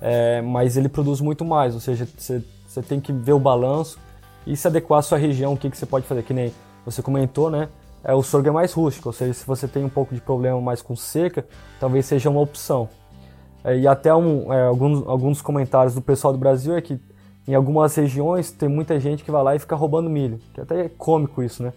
É, 0.01 0.41
mas 0.43 0.77
ele 0.77 0.89
produz 0.89 1.21
muito 1.21 1.45
mais, 1.45 1.75
ou 1.75 1.81
seja, 1.81 2.07
você, 2.17 2.45
você 2.67 2.81
tem 2.81 3.01
que 3.01 3.13
ver 3.13 3.33
o 3.33 3.41
balanço 3.41 3.99
e 4.47 4.57
se 4.57 4.67
adequar 4.67 5.01
à 5.01 5.03
sua 5.03 5.19
região, 5.19 5.53
o 5.53 5.57
que, 5.57 5.69
que 5.69 5.77
você 5.77 5.87
pode 5.87 6.07
fazer, 6.07 6.23
que 6.23 6.35
nem 6.35 6.53
você 6.85 7.03
comentou, 7.03 7.51
né? 7.51 7.69
é, 8.07 8.15
o 8.15 8.23
sorgo 8.23 8.49
é 8.49 8.53
mais 8.53 8.73
rústico, 8.73 9.09
ou 9.09 9.13
seja, 9.13 9.33
se 9.35 9.45
você 9.45 9.67
tem 9.67 9.85
um 9.85 9.89
pouco 9.89 10.15
de 10.15 10.21
problema 10.21 10.61
mais 10.61 10.81
com 10.81 10.95
seca, 10.95 11.45
talvez 11.81 12.07
seja 12.07 12.31
uma 12.31 12.41
opção. 12.41 12.89
É, 13.65 13.77
e 13.77 13.89
até 13.89 14.15
um, 14.15 14.53
é, 14.53 14.63
alguns, 14.63 15.05
alguns 15.09 15.43
comentários 15.43 15.93
do 15.93 16.01
pessoal 16.01 16.33
do 16.33 16.39
Brasil 16.39 16.77
é 16.77 16.81
que 16.81 17.01
em 17.49 17.55
algumas 17.55 17.97
regiões 17.97 18.53
tem 18.53 18.69
muita 18.69 19.01
gente 19.01 19.25
que 19.25 19.31
vai 19.31 19.43
lá 19.43 19.57
e 19.57 19.59
fica 19.59 19.75
roubando 19.75 20.09
milho, 20.09 20.39
que 20.55 20.61
até 20.61 20.83
é 20.83 20.89
cômico 20.89 21.43
isso, 21.43 21.65
né? 21.65 21.73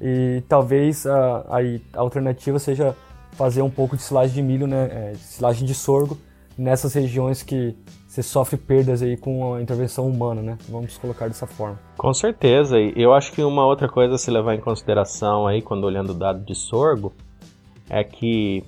E 0.00 0.42
talvez 0.48 1.06
a, 1.06 1.44
a, 1.48 1.56
a 1.92 2.00
alternativa 2.00 2.58
seja 2.58 2.96
fazer 3.32 3.60
um 3.60 3.70
pouco 3.70 3.96
de 3.96 4.02
silagem 4.02 4.34
de 4.34 4.42
milho, 4.42 4.66
né? 4.66 4.88
É, 4.90 5.14
silagem 5.16 5.66
de 5.66 5.74
sorgo 5.74 6.16
nessas 6.56 6.94
regiões 6.94 7.42
que 7.42 7.76
você 8.16 8.22
sofre 8.22 8.56
perdas 8.56 9.02
aí 9.02 9.14
com 9.16 9.54
a 9.54 9.60
intervenção 9.60 10.06
humana, 10.06 10.40
né? 10.40 10.58
Vamos 10.70 10.96
colocar 10.96 11.28
dessa 11.28 11.46
forma. 11.46 11.78
Com 11.98 12.14
certeza, 12.14 12.80
e 12.80 12.94
eu 12.96 13.12
acho 13.12 13.30
que 13.30 13.42
uma 13.42 13.66
outra 13.66 13.88
coisa 13.88 14.14
a 14.14 14.18
se 14.18 14.30
levar 14.30 14.54
em 14.54 14.60
consideração 14.60 15.46
aí 15.46 15.60
quando 15.60 15.84
olhando 15.84 16.10
o 16.10 16.14
dado 16.14 16.42
de 16.42 16.54
sorgo 16.54 17.12
é 17.90 18.02
que, 18.02 18.64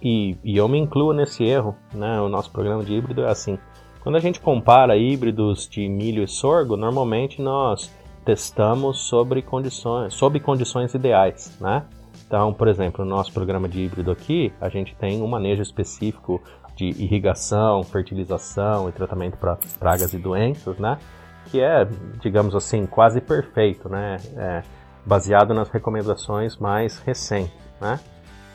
e, 0.00 0.36
e 0.44 0.56
eu 0.56 0.68
me 0.68 0.78
incluo 0.78 1.12
nesse 1.12 1.42
erro, 1.42 1.74
né? 1.92 2.20
O 2.20 2.28
nosso 2.28 2.50
programa 2.52 2.84
de 2.84 2.94
híbrido 2.94 3.22
é 3.22 3.30
assim. 3.30 3.58
Quando 4.04 4.16
a 4.16 4.20
gente 4.20 4.38
compara 4.38 4.96
híbridos 4.96 5.68
de 5.68 5.88
milho 5.88 6.22
e 6.22 6.28
sorgo, 6.28 6.76
normalmente 6.76 7.42
nós 7.42 7.90
testamos 8.24 9.00
sobre 9.00 9.42
condições, 9.42 10.14
sob 10.14 10.38
condições 10.38 10.94
ideais, 10.94 11.56
né? 11.60 11.84
Então, 12.24 12.54
por 12.54 12.68
exemplo, 12.68 13.04
no 13.04 13.10
nosso 13.10 13.32
programa 13.32 13.68
de 13.68 13.80
híbrido 13.80 14.10
aqui, 14.10 14.52
a 14.60 14.68
gente 14.68 14.94
tem 14.94 15.20
um 15.20 15.26
manejo 15.26 15.60
específico 15.60 16.40
de 16.74 16.86
irrigação, 16.86 17.82
fertilização 17.82 18.88
e 18.88 18.92
tratamento 18.92 19.36
para 19.36 19.58
pragas 19.78 20.12
e 20.12 20.18
doenças, 20.18 20.78
né? 20.78 20.98
Que 21.46 21.60
é, 21.60 21.86
digamos 22.20 22.54
assim, 22.54 22.86
quase 22.86 23.20
perfeito, 23.20 23.88
né? 23.88 24.16
É, 24.36 24.62
baseado 25.04 25.52
nas 25.52 25.68
recomendações 25.68 26.56
mais 26.56 26.98
recentes, 27.00 27.54
né? 27.80 27.98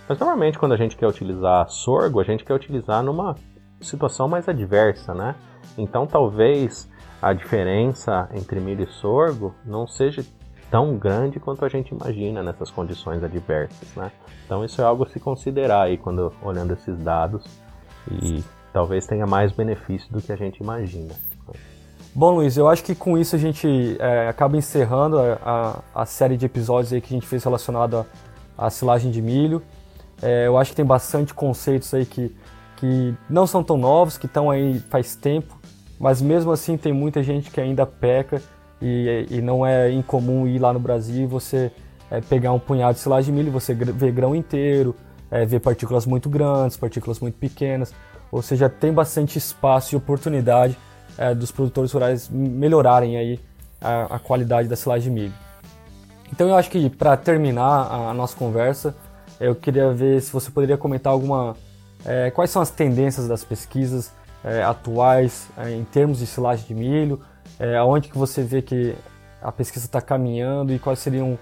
Mas 0.08 0.18
normalmente 0.20 0.58
quando 0.58 0.72
a 0.72 0.78
gente 0.78 0.96
quer 0.96 1.08
utilizar 1.08 1.68
sorgo, 1.70 2.20
a 2.20 2.24
gente 2.24 2.46
quer 2.46 2.54
utilizar 2.54 3.04
numa 3.04 3.36
situação 3.82 4.28
mais 4.28 4.48
adversa, 4.48 5.14
né? 5.14 5.36
Então 5.78 6.08
talvez 6.08 6.90
a 7.22 7.34
diferença 7.34 8.30
entre 8.34 8.60
milho 8.60 8.84
e 8.84 8.88
sorgo 8.88 9.54
não 9.66 9.86
seja 9.86 10.24
tão 10.72 10.98
grande 10.98 11.40
quanto 11.40 11.64
a 11.64 11.70
gente 11.70 11.94
imagina 11.94 12.44
nessas 12.44 12.70
condições 12.70 13.24
adversas, 13.24 13.94
né? 13.96 14.12
Então 14.46 14.64
isso 14.64 14.82
é 14.82 14.86
algo 14.86 15.04
a 15.04 15.10
se 15.10 15.20
considerar 15.20 15.84
aí 15.84 15.98
quando 15.98 16.32
olhando 16.42 16.74
esses 16.74 16.98
dados 16.98 17.44
e 18.12 18.44
talvez 18.74 19.06
tenha 19.06 19.26
mais 19.26 19.52
benefício 19.52 20.12
do 20.12 20.22
que 20.22 20.32
a 20.32 20.36
gente 20.36 20.60
imagina. 20.60 21.14
Bom, 22.14 22.36
Luiz, 22.36 22.58
eu 22.58 22.68
acho 22.68 22.84
que 22.84 22.96
com 22.96 23.18
isso 23.18 23.36
a 23.36 23.40
gente 23.40 23.96
é, 24.00 24.28
acaba 24.28 24.58
encerrando 24.58 25.20
a, 25.20 25.84
a, 25.94 26.02
a, 26.02 26.06
série 26.06 26.36
de 26.36 26.48
episódios 26.48 26.92
aí 26.92 27.00
que 27.00 27.14
a 27.14 27.18
gente 27.18 27.28
fez 27.28 27.44
relacionado 27.44 28.06
à 28.58 28.70
silagem 28.72 29.12
de 29.12 29.22
milho. 29.22 29.62
É, 30.22 30.48
eu 30.48 30.58
acho 30.58 30.72
que 30.72 30.78
tem 30.78 30.86
bastante 30.86 31.34
conceitos 31.34 31.94
aí 31.94 32.08
que, 32.08 32.36
que 32.78 33.14
não 33.30 33.46
são 33.46 33.64
tão 33.64 33.78
novos, 33.78 34.18
que 34.18 34.26
estão 34.26 34.50
aí 34.50 34.80
faz 34.90 35.16
tempo, 35.16 35.60
mas 36.00 36.20
mesmo 36.20 36.52
assim 36.52 36.76
tem 36.76 36.92
muita 36.92 37.22
gente 37.22 37.52
que 37.52 37.62
ainda 37.62 37.86
peca 37.86 38.42
e, 38.82 39.28
e 39.30 39.42
não 39.42 39.64
é 39.64 39.92
incomum 39.92 40.48
ir 40.48 40.58
lá 40.58 40.74
no 40.74 40.80
Brasil 40.80 41.24
e 41.24 41.28
você 41.28 41.72
é, 42.10 42.20
pegar 42.20 42.52
um 42.52 42.60
punhado 42.60 42.96
de 42.96 43.00
silagem 43.00 43.32
de 43.32 43.40
milho, 43.40 43.52
você 43.52 43.76
vê 43.76 44.12
grão 44.12 44.36
inteiro, 44.36 44.96
é, 45.32 45.46
ver 45.46 45.60
partículas 45.60 46.06
muito 46.06 46.30
grandes, 46.30 46.78
partículas 46.78 47.20
muito 47.20 47.38
pequenas, 47.38 47.94
ou 48.32 48.42
seja, 48.42 48.70
tem 48.70 48.92
bastante 48.92 49.38
espaço 49.38 49.94
e 49.94 49.98
oportunidade 49.98 50.78
é, 51.18 51.34
dos 51.34 51.52
produtores 51.52 51.92
rurais 51.92 52.30
melhorarem 52.30 53.18
aí 53.18 53.40
a, 53.82 54.16
a, 54.16 54.20
qualidade 54.20 54.68
da 54.68 54.76
silagem 54.76 55.14
de 55.14 55.22
milho. 55.22 55.34
Então 56.32 56.48
eu 56.50 56.56
acho 56.56 56.70
que 56.70 56.90
para 56.90 57.16
terminar 57.16 57.64
a, 57.64 58.10
a, 58.10 58.14
nossa 58.14 58.36
conversa, 58.36 58.96
eu 59.40 59.56
queria 59.56 59.92
ver 59.94 60.22
se 60.22 60.32
você 60.32 60.52
poderia 60.52 60.78
comentar 60.78 61.14
alguma 61.14 61.56
é, 62.06 62.32
quais 62.32 62.50
são 62.50 62.62
as 62.62 62.70
tendências 62.70 63.28
das 63.28 63.44
pesquisas 63.44 64.12
é, 64.44 64.64
atuais 64.64 65.48
é, 65.58 65.72
em 65.72 65.84
termos 65.84 66.20
de 66.20 66.28
silagem 66.28 66.66
de 66.68 66.74
milho, 66.74 67.22
é, 67.60 67.78
aonde 67.78 68.10
que 68.10 68.18
você 68.18 68.44
vê 68.44 68.62
que 68.62 68.96
a 69.42 69.52
pesquisa 69.52 69.86
está 69.86 70.02
caminhando 70.02 70.74
e 70.74 70.80
quais 70.80 71.00
seriam 71.00 71.38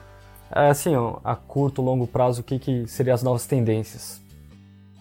assim, 0.56 0.96
ó, 0.96 1.20
a 1.24 1.36
curto, 1.36 1.82
longo 1.82 2.08
prazo, 2.08 2.42
o 2.42 2.44
que, 2.44 2.58
que 2.58 2.88
seriam 2.88 3.14
as 3.14 3.22
novas 3.22 3.46
tendências? 3.46 4.22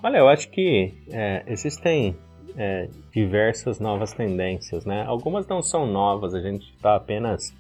Olha, 0.03 0.19
eu 0.19 0.29
acho 0.29 0.51
que 0.51 0.93
é, 1.11 1.43
existem 1.47 2.17
é, 2.57 2.89
diversas 3.13 3.81
novas 3.81 4.13
tendências, 4.13 4.85
né? 4.85 5.05
Algumas 5.07 5.47
não 5.47 5.63
são 5.63 5.87
novas, 5.87 6.35
a 6.35 6.41
gente 6.41 6.71
está 6.75 6.97
apenas 6.97 7.55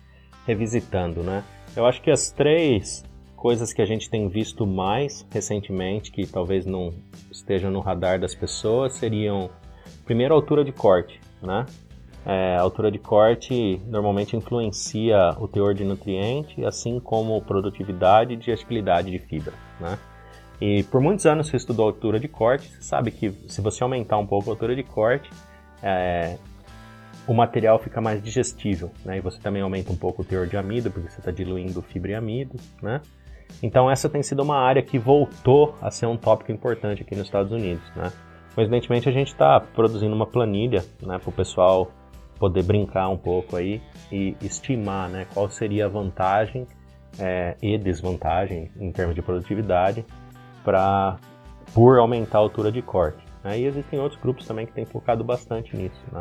revisitando, 0.47 1.23
né? 1.23 1.43
Eu 1.77 1.87
acho 1.87 2.03
que 2.03 2.11
as 2.11 2.31
três 2.31 3.05
coisas 3.35 3.73
que 3.73 3.83
a 3.83 3.87
gente 3.87 4.09
tem 4.09 4.29
visto 4.29 4.67
mais 4.67 5.27
recentemente, 5.31 6.11
que 6.11 6.27
talvez 6.27 6.65
não 6.65 6.93
estejam 7.31 7.71
no 7.71 7.81
radar 7.81 8.19
das 8.19 8.35
pessoas, 8.35 8.95
seriam, 8.95 9.51
primeiro, 10.05 10.35
a 10.35 10.37
altura 10.37 10.65
de 10.65 10.73
corte, 10.73 11.21
né? 11.43 11.67
É, 12.27 12.57
a 12.57 12.63
altura 12.63 12.91
de 12.91 12.99
corte 12.99 13.81
normalmente 13.87 14.35
influencia 14.37 15.37
o 15.39 15.47
teor 15.47 15.75
de 15.75 15.85
nutriente, 15.85 16.65
assim 16.65 16.99
como 16.99 17.41
produtividade 17.43 18.33
e 18.33 18.37
digestibilidade 18.37 19.11
de 19.11 19.19
fibra. 19.19 19.53
Né? 19.79 19.99
E 20.61 20.83
por 20.85 21.01
muitos 21.01 21.27
anos 21.27 21.49
você 21.49 21.57
estudou 21.57 21.87
a 21.87 21.89
altura 21.91 22.19
de 22.19 22.29
corte, 22.29 22.67
você 22.67 22.83
sabe 22.83 23.11
que 23.11 23.31
se 23.49 23.61
você 23.61 23.83
aumentar 23.83 24.17
um 24.17 24.27
pouco 24.27 24.49
a 24.49 24.53
altura 24.55 24.75
de 24.75 24.83
corte, 24.83 25.29
é, 25.83 26.39
o 27.27 27.35
material 27.35 27.79
fica 27.79 28.01
mais 28.01 28.23
digestível, 28.23 28.91
né? 29.05 29.19
E 29.19 29.21
você 29.21 29.39
também 29.41 29.63
aumenta 29.63 29.93
um 29.93 29.97
pouco 29.97 30.23
o 30.23 30.25
teor 30.25 30.47
de 30.47 30.57
amido, 30.57 30.91
porque 30.91 31.11
você 31.11 31.21
está 31.21 31.31
diluindo 31.31 31.81
fibra 31.83 32.13
e 32.13 32.15
amido, 32.15 32.55
né? 32.83 33.01
Então 33.63 33.91
essa 33.91 34.09
tem 34.09 34.23
sido 34.23 34.43
uma 34.43 34.57
área 34.57 34.83
que 34.83 34.99
voltou 34.99 35.75
a 35.81 35.91
ser 35.91 36.07
um 36.07 36.17
tópico 36.17 36.53
importante 36.53 37.03
aqui 37.03 37.15
nos 37.15 37.27
Estados 37.27 37.53
Unidos, 37.53 37.85
né? 37.95 38.13
Coincidentemente 38.55 39.09
a 39.09 39.13
gente 39.13 39.29
está 39.29 39.59
produzindo 39.61 40.15
uma 40.15 40.27
planilha, 40.27 40.85
né, 41.03 41.19
para 41.19 41.29
o 41.29 41.33
pessoal 41.33 41.91
poder 42.45 42.63
brincar 42.63 43.09
um 43.09 43.17
pouco 43.17 43.57
aí 43.57 43.81
e 44.13 44.37
estimar 44.43 45.09
né, 45.09 45.27
qual 45.33 45.49
seria 45.49 45.87
a 45.87 45.89
vantagem 45.89 46.67
é, 47.19 47.57
e 47.63 47.79
desvantagem 47.79 48.71
em 48.79 48.93
termos 48.93 49.15
de 49.15 49.23
produtividade 49.23 50.05
para 50.63 51.17
por 51.73 51.99
aumentar 51.99 52.39
a 52.39 52.41
altura 52.43 52.71
de 52.71 52.83
corte. 52.83 53.25
Né? 53.43 53.61
E 53.61 53.65
existem 53.65 53.99
outros 53.99 54.21
grupos 54.21 54.47
também 54.47 54.67
que 54.67 54.73
têm 54.73 54.85
focado 54.85 55.25
bastante 55.25 55.75
nisso. 55.75 56.03
Né? 56.13 56.21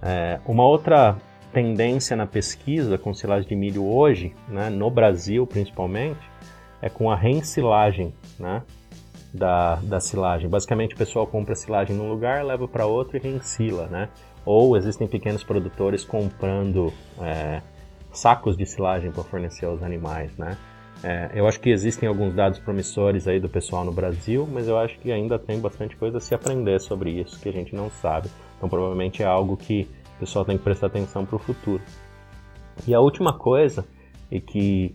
É, 0.00 0.40
uma 0.46 0.64
outra 0.64 1.16
tendência 1.52 2.16
na 2.16 2.26
pesquisa 2.26 2.96
com 2.96 3.12
silagem 3.12 3.46
de 3.46 3.54
milho 3.54 3.86
hoje, 3.86 4.34
né, 4.48 4.70
no 4.70 4.90
Brasil 4.90 5.46
principalmente, 5.46 6.30
é 6.80 6.88
com 6.88 7.10
a 7.10 7.16
reensilagem 7.16 8.14
né, 8.38 8.62
da, 9.34 9.76
da 9.76 10.00
silagem. 10.00 10.48
Basicamente 10.48 10.94
o 10.94 10.98
pessoal 10.98 11.26
compra 11.26 11.54
silagem 11.54 11.94
num 11.94 12.08
lugar, 12.08 12.42
leva 12.42 12.66
para 12.66 12.86
outro 12.86 13.18
e 13.18 13.20
reensila. 13.20 13.86
Né? 13.86 14.08
Ou 14.46 14.76
existem 14.76 15.08
pequenos 15.08 15.42
produtores 15.42 16.04
comprando 16.04 16.92
é, 17.20 17.60
sacos 18.12 18.56
de 18.56 18.64
silagem 18.64 19.10
para 19.10 19.24
fornecer 19.24 19.66
aos 19.66 19.82
animais, 19.82 20.30
né? 20.38 20.56
É, 21.02 21.30
eu 21.34 21.46
acho 21.46 21.60
que 21.60 21.68
existem 21.68 22.08
alguns 22.08 22.32
dados 22.32 22.58
promissores 22.58 23.28
aí 23.28 23.38
do 23.38 23.48
pessoal 23.48 23.84
no 23.84 23.92
Brasil, 23.92 24.48
mas 24.50 24.66
eu 24.66 24.78
acho 24.78 24.98
que 24.98 25.12
ainda 25.12 25.38
tem 25.38 25.60
bastante 25.60 25.94
coisa 25.96 26.18
a 26.18 26.20
se 26.20 26.34
aprender 26.34 26.80
sobre 26.80 27.10
isso 27.10 27.38
que 27.38 27.48
a 27.48 27.52
gente 27.52 27.74
não 27.74 27.90
sabe. 27.90 28.30
Então 28.56 28.68
provavelmente 28.68 29.22
é 29.22 29.26
algo 29.26 29.56
que 29.56 29.86
o 30.16 30.20
pessoal 30.20 30.44
tem 30.44 30.56
que 30.56 30.64
prestar 30.64 30.86
atenção 30.86 31.26
para 31.26 31.36
o 31.36 31.38
futuro. 31.38 31.82
E 32.86 32.94
a 32.94 33.00
última 33.00 33.34
coisa, 33.36 33.84
e 34.30 34.40
que 34.40 34.94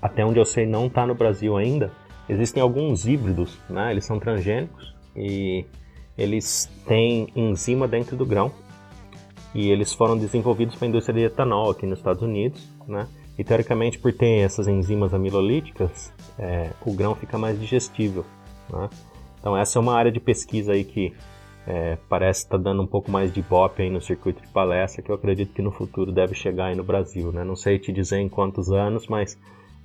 até 0.00 0.24
onde 0.24 0.38
eu 0.38 0.44
sei 0.44 0.66
não 0.66 0.86
está 0.86 1.06
no 1.06 1.14
Brasil 1.14 1.56
ainda, 1.56 1.90
existem 2.28 2.62
alguns 2.62 3.06
híbridos, 3.06 3.58
né? 3.68 3.90
Eles 3.90 4.06
são 4.06 4.18
transgênicos 4.18 4.94
e 5.14 5.66
eles 6.16 6.70
têm 6.86 7.28
enzima 7.36 7.86
dentro 7.86 8.16
do 8.16 8.24
grão 8.24 8.50
e 9.58 9.72
eles 9.72 9.92
foram 9.92 10.16
desenvolvidos 10.16 10.76
para 10.76 10.86
a 10.86 10.88
indústria 10.88 11.18
de 11.18 11.24
etanol 11.24 11.72
aqui 11.72 11.84
nos 11.84 11.98
Estados 11.98 12.22
Unidos, 12.22 12.64
né? 12.86 13.08
E 13.36 13.42
teoricamente, 13.42 13.98
por 13.98 14.12
ter 14.12 14.44
essas 14.44 14.68
enzimas 14.68 15.12
amilolíticas, 15.12 16.12
é, 16.38 16.70
o 16.86 16.94
grão 16.94 17.16
fica 17.16 17.36
mais 17.36 17.58
digestível, 17.58 18.24
né? 18.72 18.88
Então 19.40 19.56
essa 19.56 19.76
é 19.76 19.80
uma 19.80 19.96
área 19.96 20.12
de 20.12 20.20
pesquisa 20.20 20.70
aí 20.70 20.84
que 20.84 21.12
é, 21.66 21.98
parece 22.08 22.44
estar 22.44 22.56
tá 22.56 22.62
dando 22.62 22.82
um 22.82 22.86
pouco 22.86 23.10
mais 23.10 23.34
de 23.34 23.42
bop 23.42 23.82
aí 23.82 23.90
no 23.90 24.00
circuito 24.00 24.40
de 24.40 24.48
palestra, 24.52 25.02
que 25.02 25.10
eu 25.10 25.16
acredito 25.16 25.52
que 25.52 25.60
no 25.60 25.72
futuro 25.72 26.12
deve 26.12 26.36
chegar 26.36 26.66
aí 26.66 26.76
no 26.76 26.84
Brasil, 26.84 27.32
né? 27.32 27.42
Não 27.42 27.56
sei 27.56 27.80
te 27.80 27.90
dizer 27.90 28.18
em 28.18 28.28
quantos 28.28 28.70
anos, 28.70 29.08
mas 29.08 29.36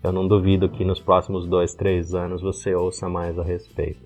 eu 0.04 0.12
não 0.12 0.28
duvido 0.28 0.70
que 0.70 0.86
nos 0.86 1.00
próximos 1.00 1.48
dois, 1.48 1.74
três 1.74 2.14
anos 2.14 2.44
você 2.44 2.76
ouça 2.76 3.10
mais 3.10 3.40
a 3.40 3.44
respeito. 3.44 4.02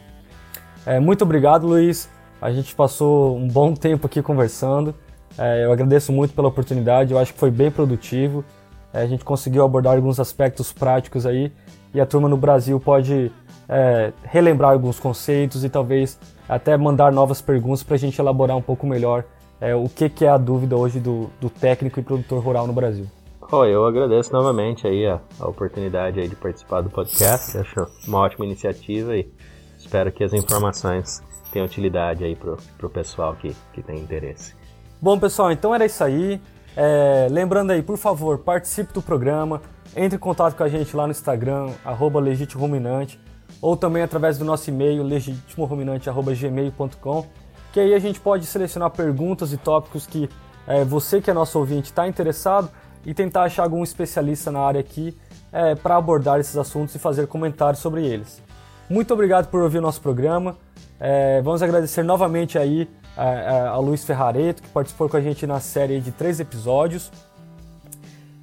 É, 0.85 0.99
muito 0.99 1.23
obrigado, 1.23 1.66
Luiz. 1.66 2.09
A 2.40 2.51
gente 2.51 2.75
passou 2.75 3.37
um 3.37 3.46
bom 3.46 3.75
tempo 3.75 4.07
aqui 4.07 4.23
conversando. 4.23 4.94
É, 5.38 5.64
eu 5.64 5.73
agradeço 5.73 6.12
muito 6.12 6.35
pela 6.35 6.49
oportunidade, 6.49 7.12
eu 7.12 7.18
acho 7.18 7.33
que 7.33 7.38
foi 7.38 7.51
bem 7.51 7.70
produtivo. 7.70 8.44
É, 8.92 9.03
a 9.03 9.07
gente 9.07 9.25
conseguiu 9.25 9.64
abordar 9.64 9.94
alguns 9.94 10.18
aspectos 10.18 10.73
práticos 10.73 11.25
aí 11.25 11.53
e 11.94 12.01
a 12.01 12.07
turma 12.07 12.29
no 12.29 12.37
Brasil 12.37 12.81
pode 12.81 13.31
é, 13.68 14.12
relembrar 14.25 14.73
alguns 14.73 14.99
conceitos 14.99 15.62
e 15.64 15.68
talvez 15.68 16.18
até 16.49 16.77
mandar 16.77 17.12
novas 17.12 17.40
perguntas 17.40 17.85
para 17.85 17.94
a 17.94 17.99
gente 17.99 18.18
elaborar 18.18 18.57
um 18.57 18.62
pouco 18.62 18.85
melhor 18.87 19.25
é, 19.61 19.75
o 19.75 19.88
que, 19.88 20.09
que 20.09 20.25
é 20.25 20.29
a 20.29 20.38
dúvida 20.38 20.77
hoje 20.77 20.99
do, 20.99 21.31
do 21.40 21.51
técnico 21.51 22.01
e 22.01 22.03
produtor 22.03 22.42
rural 22.42 22.66
no 22.66 22.73
Brasil. 22.73 23.07
Oh, 23.53 23.64
eu 23.64 23.85
agradeço 23.85 24.33
novamente 24.33 24.87
aí 24.87 25.05
a, 25.07 25.20
a 25.38 25.49
oportunidade 25.49 26.20
aí 26.20 26.29
de 26.29 26.37
participar 26.37 26.83
do 26.83 26.90
podcast. 26.90 27.59
Acho 27.59 27.85
uma 28.07 28.20
ótima 28.20 28.46
iniciativa 28.46 29.16
e 29.16 29.29
espero 29.77 30.12
que 30.12 30.23
as 30.23 30.33
informações 30.33 31.20
tenham 31.53 31.66
utilidade 31.66 32.23
aí 32.25 32.37
pro, 32.37 32.57
pro 32.79 32.88
pessoal 32.88 33.35
que, 33.35 33.53
que 33.73 33.83
tem 33.83 33.99
interesse. 33.99 34.55
Bom, 35.03 35.18
pessoal, 35.18 35.51
então 35.51 35.75
era 35.75 35.85
isso 35.85 36.05
aí. 36.05 36.40
É, 36.77 37.27
lembrando 37.29 37.73
aí, 37.73 37.83
por 37.83 37.99
favor, 37.99 38.38
participe 38.38 38.92
do 38.92 39.03
programa, 39.03 39.61
entre 39.96 40.14
em 40.16 40.20
contato 40.20 40.57
com 40.57 40.62
a 40.62 40.68
gente 40.68 40.94
lá 40.94 41.05
no 41.07 41.11
Instagram, 41.11 41.73
arroba 41.85 42.20
legitimoruminante, 42.20 43.18
ou 43.61 43.77
também 43.77 44.05
através 44.05 44.38
do 44.38 44.44
nosso 44.44 44.70
e-mail, 44.70 45.03
legitimoruminante.gmail.com 45.03 47.27
que 47.72 47.80
aí 47.80 47.94
a 47.94 47.98
gente 47.98 48.20
pode 48.20 48.46
selecionar 48.46 48.90
perguntas 48.90 49.52
e 49.52 49.56
tópicos 49.56 50.06
que 50.06 50.28
é, 50.66 50.85
você 50.85 51.20
que 51.20 51.30
é 51.30 51.35
nosso 51.35 51.59
ouvinte 51.59 51.90
está 51.90 52.06
interessado 52.06 52.70
e 53.04 53.14
tentar 53.14 53.42
achar 53.42 53.62
algum 53.64 53.83
especialista 53.83 54.50
na 54.50 54.61
área 54.61 54.80
aqui 54.80 55.16
é, 55.52 55.74
para 55.74 55.96
abordar 55.96 56.38
esses 56.38 56.56
assuntos 56.56 56.94
e 56.94 56.98
fazer 56.98 57.26
comentários 57.26 57.80
sobre 57.80 58.06
eles. 58.06 58.42
Muito 58.88 59.12
obrigado 59.14 59.48
por 59.48 59.62
ouvir 59.62 59.78
o 59.78 59.83
nosso 59.83 60.00
programa. 60.00 60.56
É, 60.98 61.40
vamos 61.42 61.62
agradecer 61.62 62.02
novamente 62.02 62.59
aí 62.59 62.88
a, 63.16 63.24
a, 63.24 63.68
a 63.70 63.78
Luiz 63.78 64.04
Ferrareto, 64.04 64.62
que 64.62 64.68
participou 64.68 65.09
com 65.09 65.16
a 65.16 65.20
gente 65.20 65.46
na 65.46 65.61
série 65.61 66.00
de 66.00 66.12
três 66.12 66.40
episódios. 66.40 67.11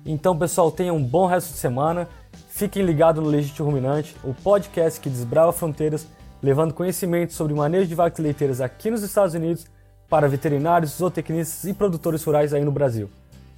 Então, 0.05 0.37
pessoal, 0.37 0.71
tenham 0.71 0.95
um 0.95 1.03
bom 1.03 1.27
resto 1.27 1.51
de 1.51 1.59
semana. 1.59 2.07
Fiquem 2.49 2.83
ligados 2.83 3.23
no 3.23 3.29
Legítimo 3.29 3.67
Ruminante, 3.67 4.15
o 4.23 4.33
podcast 4.33 4.99
que 4.99 5.09
desbrava 5.09 5.51
fronteiras 5.51 6.07
levando 6.41 6.73
conhecimento 6.73 7.33
sobre 7.33 7.53
o 7.53 7.57
manejo 7.57 7.87
de 7.87 7.95
vacas 7.95 8.19
leiteiras 8.19 8.61
aqui 8.61 8.89
nos 8.91 9.03
Estados 9.03 9.33
Unidos 9.33 9.65
para 10.09 10.27
veterinários, 10.27 10.97
zootecnistas 10.97 11.65
e 11.65 11.73
produtores 11.73 12.23
rurais 12.23 12.53
aí 12.53 12.63
no 12.63 12.71
Brasil. 12.71 13.09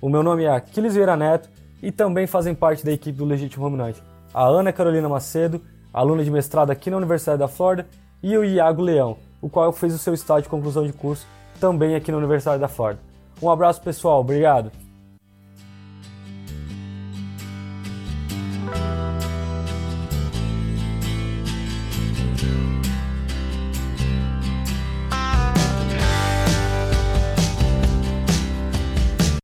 O 0.02 0.10
meu 0.10 0.24
nome 0.24 0.44
é 0.44 0.50
Aquiles 0.50 0.94
Vieira 0.94 1.16
Neto 1.16 1.50
e 1.82 1.92
também 1.92 2.26
fazem 2.26 2.56
parte 2.56 2.86
da 2.86 2.92
equipe 2.92 3.18
do 3.18 3.26
Legítimo 3.26 3.66
Ruminante 3.66 4.02
a 4.34 4.46
Ana 4.46 4.72
Carolina 4.72 5.10
Macedo, 5.10 5.62
aluna 5.94 6.24
de 6.24 6.32
mestrado 6.32 6.72
aqui 6.72 6.90
na 6.90 6.98
Universidade 6.98 7.40
da 7.40 7.48
Flórida, 7.48 7.88
e 8.22 8.38
o 8.38 8.44
Iago 8.44 8.82
Leão, 8.82 9.18
o 9.42 9.50
qual 9.50 9.72
fez 9.72 9.94
o 9.94 9.98
seu 9.98 10.14
estágio 10.14 10.44
de 10.44 10.50
conclusão 10.50 10.86
de 10.86 10.94
curso 10.94 11.26
também 11.60 11.96
aqui 11.96 12.12
na 12.12 12.18
Universidade 12.18 12.60
da 12.60 12.68
Flórida. 12.68 13.02
Um 13.42 13.50
abraço 13.50 13.82
pessoal, 13.82 14.20
obrigado! 14.20 14.72